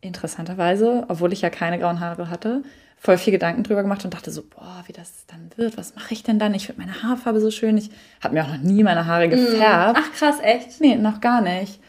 [0.00, 2.62] interessanterweise, obwohl ich ja keine grauen Haare hatte,
[2.96, 6.14] voll viel Gedanken drüber gemacht und dachte so, boah, wie das dann wird, was mache
[6.14, 6.54] ich denn dann?
[6.54, 7.76] Ich finde meine Haarfarbe so schön.
[7.78, 7.90] Ich
[8.22, 9.30] habe mir auch noch nie meine Haare mm.
[9.30, 10.00] gefärbt.
[10.00, 10.80] Ach krass, echt?
[10.80, 11.80] Nee, noch gar nicht.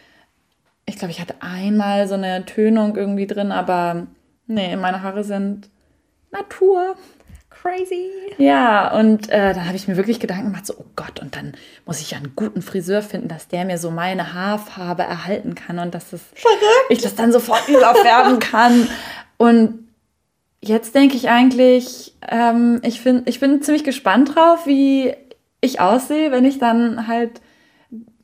[0.86, 4.08] Ich glaube, ich hatte einmal so eine Tönung irgendwie drin, aber
[4.48, 5.70] nee, meine Haare sind
[6.32, 6.96] Natur
[7.62, 8.10] crazy.
[8.38, 11.54] Ja, und äh, dann habe ich mir wirklich Gedanken gemacht, so, oh Gott, und dann
[11.86, 15.80] muss ich ja einen guten Friseur finden, dass der mir so meine Haarfarbe erhalten kann
[15.80, 16.22] und dass das,
[16.90, 18.88] ich das dann sofort überfärben kann.
[19.38, 19.88] Und
[20.62, 25.14] jetzt denke ich eigentlich, ähm, ich, find, ich bin ziemlich gespannt drauf, wie
[25.62, 27.42] ich aussehe, wenn ich dann halt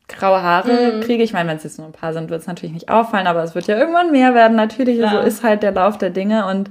[0.08, 1.02] graue Haare mm.
[1.02, 1.24] kriege.
[1.24, 3.44] Ich meine, wenn es jetzt nur ein paar sind, wird es natürlich nicht auffallen, aber
[3.44, 4.56] es wird ja irgendwann mehr werden.
[4.56, 5.12] Natürlich, Klar.
[5.12, 6.70] so ist halt der Lauf der Dinge und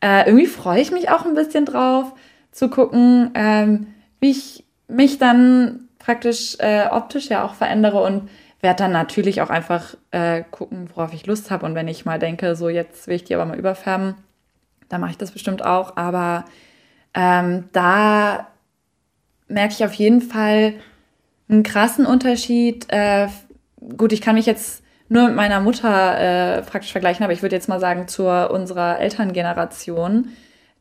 [0.00, 2.12] äh, irgendwie freue ich mich auch ein bisschen drauf,
[2.50, 3.88] zu gucken, ähm,
[4.20, 8.28] wie ich mich dann praktisch äh, optisch ja auch verändere und
[8.60, 11.64] werde dann natürlich auch einfach äh, gucken, worauf ich Lust habe.
[11.66, 14.14] Und wenn ich mal denke, so jetzt will ich die aber mal überfärben,
[14.88, 15.96] dann mache ich das bestimmt auch.
[15.96, 16.44] Aber
[17.14, 18.48] ähm, da
[19.46, 20.74] merke ich auf jeden Fall
[21.48, 22.86] einen krassen Unterschied.
[22.88, 23.28] Äh,
[23.96, 27.56] gut, ich kann mich jetzt nur mit meiner Mutter äh, praktisch vergleichen, aber ich würde
[27.56, 30.28] jetzt mal sagen zur unserer Elterngeneration.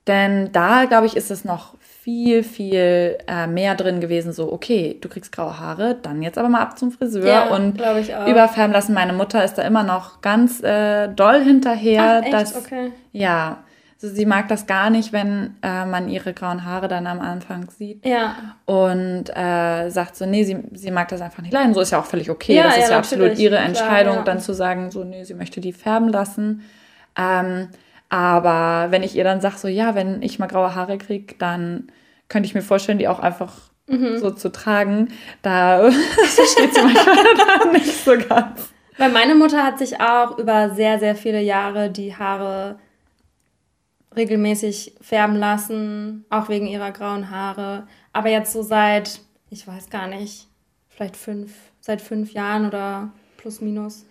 [0.08, 1.74] Denn da, glaube ich, ist es noch
[2.08, 6.48] viel, viel äh, mehr drin gewesen, so, okay, du kriegst graue Haare, dann jetzt aber
[6.48, 7.82] mal ab zum Friseur ja, und
[8.28, 8.94] überfärben lassen.
[8.94, 12.20] Meine Mutter ist da immer noch ganz äh, doll hinterher.
[12.22, 12.34] Ach, echt?
[12.34, 12.94] Dass, okay.
[13.12, 13.58] Ja,
[14.00, 17.72] also sie mag das gar nicht, wenn äh, man ihre grauen Haare dann am Anfang
[17.72, 18.06] sieht.
[18.06, 18.36] Ja.
[18.66, 21.74] Und äh, sagt so, nee, sie, sie mag das einfach nicht leiden.
[21.74, 22.54] So ist ja auch völlig okay.
[22.54, 24.34] Ja, das ja, ist ja absolut ihre Entscheidung, Klar, ja.
[24.34, 26.62] dann zu sagen, so, nee, sie möchte die färben lassen.
[27.18, 27.70] Ähm,
[28.10, 31.88] aber wenn ich ihr dann sage, so, ja, wenn ich mal graue Haare kriege, dann
[32.30, 33.54] könnte ich mir vorstellen, die auch einfach
[33.88, 34.20] mhm.
[34.20, 35.08] so zu tragen.
[35.42, 38.70] Da steht sie manchmal nicht so ganz.
[39.00, 42.78] Weil meine Mutter hat sich auch über sehr, sehr viele Jahre die Haare
[44.18, 47.88] regelmäßig färben lassen, auch wegen ihrer grauen Haare.
[48.14, 50.48] Aber jetzt so seit, ich weiß gar nicht,
[50.90, 54.06] vielleicht fünf, seit fünf Jahren oder plus minus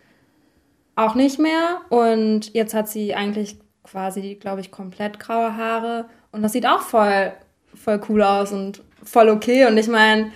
[0.95, 1.81] auch nicht mehr.
[1.91, 6.07] Und jetzt hat sie eigentlich quasi, glaube ich, komplett graue Haare.
[6.33, 7.33] Und das sieht auch voll,
[7.75, 9.67] voll cool aus und voll okay.
[9.67, 10.33] Und ich meine.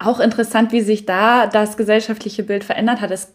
[0.00, 3.12] Auch interessant, wie sich da das gesellschaftliche Bild verändert hat.
[3.12, 3.32] Es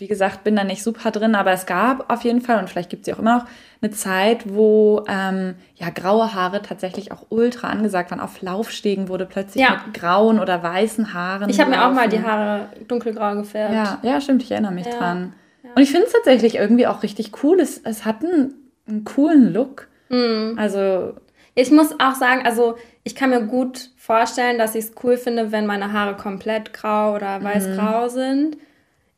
[0.00, 2.90] wie gesagt, bin da nicht super drin, aber es gab auf jeden Fall, und vielleicht
[2.90, 3.46] gibt es sie auch immer noch,
[3.82, 8.20] eine Zeit, wo ähm, ja graue Haare tatsächlich auch ultra angesagt waren.
[8.20, 9.82] Auf Laufstegen wurde plötzlich ja.
[9.86, 11.48] mit grauen oder weißen Haaren.
[11.48, 13.74] Ich habe mir auch mal die Haare dunkelgrau gefärbt.
[13.74, 14.98] Ja, ja stimmt, ich erinnere mich ja.
[14.98, 15.34] dran.
[15.62, 15.70] Ja.
[15.76, 17.60] Und ich finde es tatsächlich irgendwie auch richtig cool.
[17.60, 18.54] Es, es hat einen,
[18.88, 19.88] einen coolen Look.
[20.08, 20.56] Mhm.
[20.58, 21.14] Also.
[21.54, 25.52] Ich muss auch sagen, also ich kann mir gut vorstellen, dass ich es cool finde,
[25.52, 28.10] wenn meine Haare komplett grau oder weiß-grau mhm.
[28.10, 28.56] sind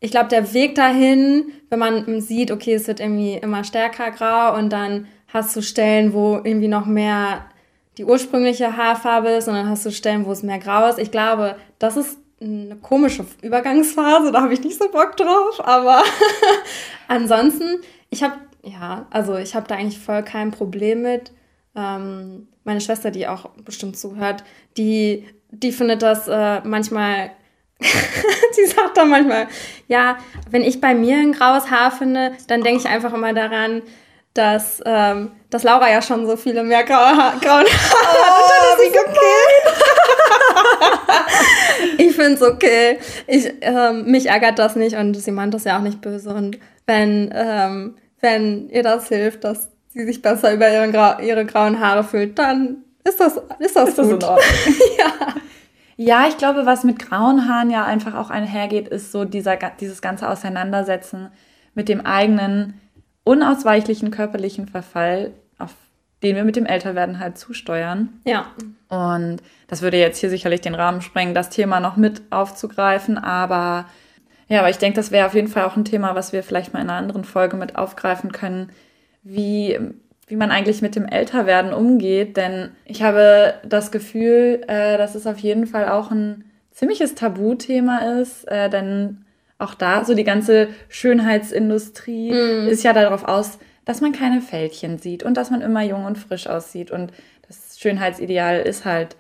[0.03, 4.59] ich glaube, der Weg dahin, wenn man sieht, okay, es wird irgendwie immer stärker grau
[4.59, 7.47] und dann hast du Stellen, wo irgendwie noch mehr
[7.99, 10.99] die ursprüngliche Haarfarbe ist und dann hast du Stellen, wo es mehr grau ist.
[10.99, 16.03] Ich glaube, das ist eine komische Übergangsphase, da habe ich nicht so Bock drauf, aber
[17.09, 17.81] ansonsten,
[18.11, 18.35] ich habe,
[18.65, 21.31] ja, also ich habe da eigentlich voll kein Problem mit.
[21.77, 24.43] Ähm, meine Schwester, die auch bestimmt zuhört,
[24.77, 27.31] die, die findet das äh, manchmal,
[28.53, 29.49] sie sagt dann manchmal,
[29.89, 30.17] ja,
[30.51, 33.83] wenn ich bei mir ein graues Haar finde, dann denke ich einfach immer daran,
[34.35, 38.79] dass, ähm, dass Laura ja schon so viele mehr graue ha grauen Haare oh, hat.
[38.79, 39.43] Wie okay.
[42.09, 42.99] ich finde es okay.
[43.27, 46.31] Ich, ähm, mich ärgert das nicht und sie meint das ja auch nicht böse.
[46.31, 51.45] Und wenn, ähm, wenn ihr das hilft, dass sie sich besser über ihre, Gra ihre
[51.45, 54.23] grauen Haare fühlt, dann ist das, ist das ist gut.
[54.23, 54.41] Das
[54.99, 55.35] ja.
[56.05, 60.03] Ja, ich glaube, was mit grauen Haaren ja einfach auch einhergeht, ist so dieser, dieses
[60.03, 61.29] ganze Auseinandersetzen
[61.75, 62.75] mit dem eigenen
[63.25, 65.71] unausweichlichen körperlichen Verfall, auf
[66.25, 68.21] den wir mit dem Älterwerden halt zusteuern.
[68.25, 68.47] Ja.
[68.89, 73.87] Und das würde jetzt hier sicherlich den Rahmen sprengen, das Thema noch mit aufzugreifen, aber
[74.49, 76.75] ja, aber ich denke, das wäre auf jeden Fall auch ein Thema, was wir vielleicht
[76.75, 78.71] mal in einer anderen Folge mit aufgreifen können,
[79.23, 79.79] wie,
[80.33, 82.39] wie man eigentlich mit dem Älterwerden umgeht.
[82.39, 88.19] Denn ich habe das Gefühl, äh, dass es auf jeden Fall auch ein ziemliches Tabuthema
[88.23, 89.27] ist, äh, denn
[89.59, 92.69] auch da, so die ganze Schönheitsindustrie mm.
[92.69, 96.17] ist ja darauf aus, dass man keine Fältchen sieht und dass man immer jung und
[96.17, 96.91] frisch aussieht.
[96.91, 97.13] Und
[97.47, 99.17] das Schönheitsideal ist halt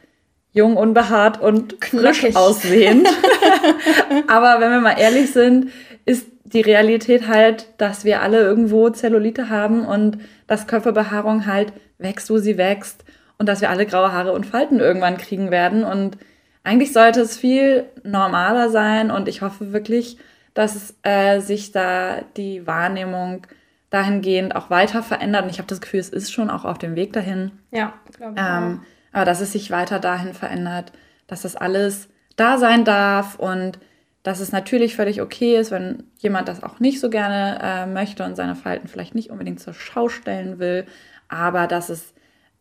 [0.52, 3.06] jung, unbehaart und frisch aussehend.
[4.28, 5.70] Aber wenn wir mal ehrlich sind,
[6.04, 12.30] ist die Realität halt, dass wir alle irgendwo Zellulite haben und dass Körperbehaarung halt wächst,
[12.30, 13.04] wo sie wächst
[13.38, 15.84] und dass wir alle graue Haare und Falten irgendwann kriegen werden.
[15.84, 16.18] Und
[16.64, 20.18] eigentlich sollte es viel normaler sein und ich hoffe wirklich,
[20.54, 23.46] dass äh, sich da die Wahrnehmung
[23.90, 25.44] dahingehend auch weiter verändert.
[25.44, 27.52] Und ich habe das Gefühl, es ist schon auch auf dem Weg dahin.
[27.70, 28.42] Ja, glaube ich.
[28.44, 28.82] Ähm,
[29.12, 30.92] aber dass es sich weiter dahin verändert,
[31.26, 33.78] dass das alles da sein darf und
[34.22, 38.24] dass es natürlich völlig okay ist, wenn jemand das auch nicht so gerne äh, möchte
[38.24, 40.86] und seine Falten vielleicht nicht unbedingt zur Schau stellen will,
[41.28, 42.14] aber dass es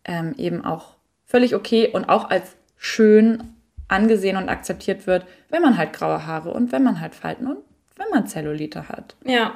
[0.05, 0.95] ähm, eben auch
[1.25, 3.55] völlig okay und auch als schön
[3.87, 7.57] angesehen und akzeptiert wird, wenn man halt graue Haare und wenn man halt Falten und
[7.95, 9.15] wenn man Zellulite hat.
[9.25, 9.53] Ja,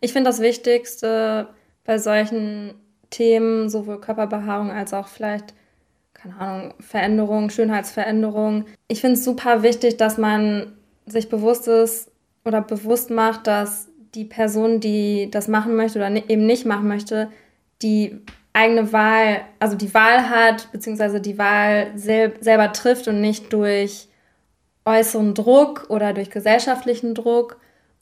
[0.00, 1.48] ich finde das Wichtigste
[1.84, 2.74] bei solchen
[3.10, 5.54] Themen, sowohl Körperbehaarung als auch vielleicht,
[6.24, 8.64] keine Ahnung, Veränderung, Schönheitsveränderung.
[8.88, 10.72] Ich finde es super wichtig, dass man
[11.04, 12.10] sich bewusst ist
[12.46, 17.30] oder bewusst macht, dass die Person, die das machen möchte oder eben nicht machen möchte,
[17.82, 18.22] die
[18.54, 24.08] eigene Wahl, also die Wahl hat, beziehungsweise die Wahl sel selber trifft und nicht durch
[24.86, 27.58] äußeren Druck oder durch gesellschaftlichen Druck.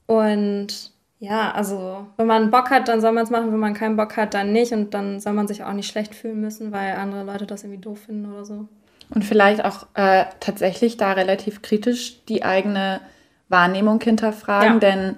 [0.06, 0.91] Und
[1.22, 4.16] ja, also wenn man Bock hat, dann soll man es machen, wenn man keinen Bock
[4.16, 4.72] hat, dann nicht.
[4.72, 7.80] Und dann soll man sich auch nicht schlecht fühlen müssen, weil andere Leute das irgendwie
[7.80, 8.66] doof finden oder so.
[9.08, 13.00] Und vielleicht auch äh, tatsächlich da relativ kritisch die eigene
[13.48, 14.78] Wahrnehmung hinterfragen, ja.
[14.80, 15.16] denn,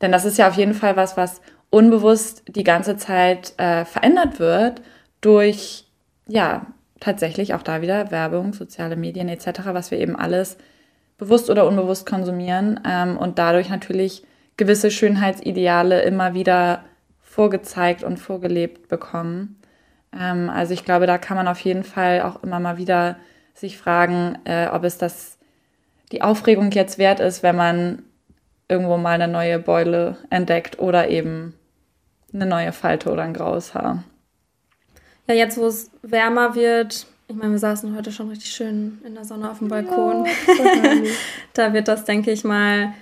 [0.00, 1.40] denn das ist ja auf jeden Fall was, was
[1.70, 4.80] unbewusst die ganze Zeit äh, verändert wird
[5.22, 5.86] durch,
[6.28, 6.66] ja,
[7.00, 10.56] tatsächlich auch da wieder Werbung, soziale Medien etc., was wir eben alles
[11.18, 14.22] bewusst oder unbewusst konsumieren ähm, und dadurch natürlich
[14.56, 16.84] gewisse Schönheitsideale immer wieder
[17.20, 19.60] vorgezeigt und vorgelebt bekommen.
[20.18, 23.16] Ähm, also ich glaube, da kann man auf jeden Fall auch immer mal wieder
[23.54, 25.38] sich fragen, äh, ob es das
[26.10, 28.02] die Aufregung jetzt wert ist, wenn man
[28.68, 31.54] irgendwo mal eine neue Beule entdeckt oder eben
[32.32, 34.04] eine neue Falte oder ein graues Haar.
[35.26, 39.14] Ja, jetzt wo es wärmer wird, ich meine, wir saßen heute schon richtig schön in
[39.14, 40.26] der Sonne auf dem Balkon.
[40.26, 40.92] Ja,
[41.54, 42.92] da wird das, denke ich mal,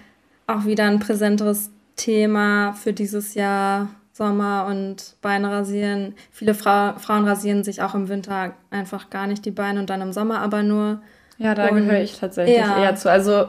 [0.55, 6.14] auch wieder ein präsenteres Thema für dieses Jahr Sommer und Beine rasieren.
[6.30, 10.03] Viele Fra Frauen rasieren sich auch im Winter einfach gar nicht die Beine und dann
[10.03, 11.01] im Sommer aber nur.
[11.38, 12.82] Ja, da gehöre ich tatsächlich ja.
[12.82, 13.11] eher zu.
[13.11, 13.46] Also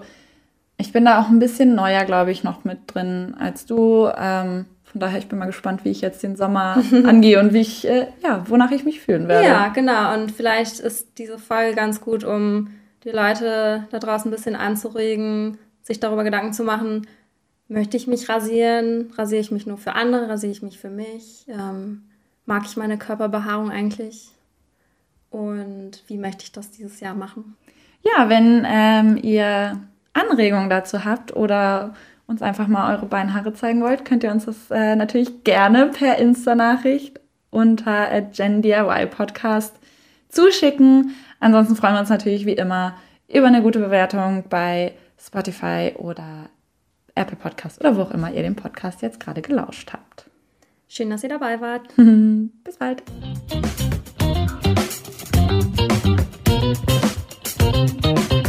[0.78, 4.10] ich bin da auch ein bisschen neuer, glaube ich, noch mit drin als du.
[4.18, 7.62] Ähm, von daher, ich bin mal gespannt, wie ich jetzt den Sommer angehe und wie
[7.62, 9.48] ich, äh, ja, wonach ich mich fühlen werde.
[9.48, 10.14] Ja, genau.
[10.14, 12.70] Und vielleicht ist diese Folge ganz gut, um
[13.04, 17.08] die Leute da draußen ein bisschen anzuregen, sich darüber Gedanken zu machen,
[17.72, 19.14] Möchte ich mich rasieren?
[19.18, 20.28] Rasiere ich mich nur für andere?
[20.28, 21.46] Rasiere ich mich für mich?
[21.48, 22.04] Ähm,
[22.46, 24.28] mag ich meine Körperbehaarung eigentlich?
[25.30, 27.56] Und wie möchte ich das dieses Jahr machen?
[28.02, 29.80] Ja, wenn ähm, ihr
[30.12, 31.94] Anregungen dazu habt oder
[32.28, 36.18] uns einfach mal eure Beinhaare zeigen wollt, könnt ihr uns das äh, natürlich gerne per
[36.18, 37.22] Insta-Nachricht
[37.52, 39.74] unter GenDIY Podcast
[40.28, 41.16] zuschicken.
[41.40, 42.96] Ansonsten freuen wir uns natürlich wie immer
[43.30, 44.92] über eine gute Bewertung bei
[45.24, 46.50] Spotify oder
[47.16, 50.30] Apple Podcast oder wo auch immer ihr den Podcast jetzt gerade gelauscht habt.
[50.88, 51.88] Schön, dass ihr dabei wart.
[52.64, 53.04] Bis bald.
[57.72, 58.41] Thank you.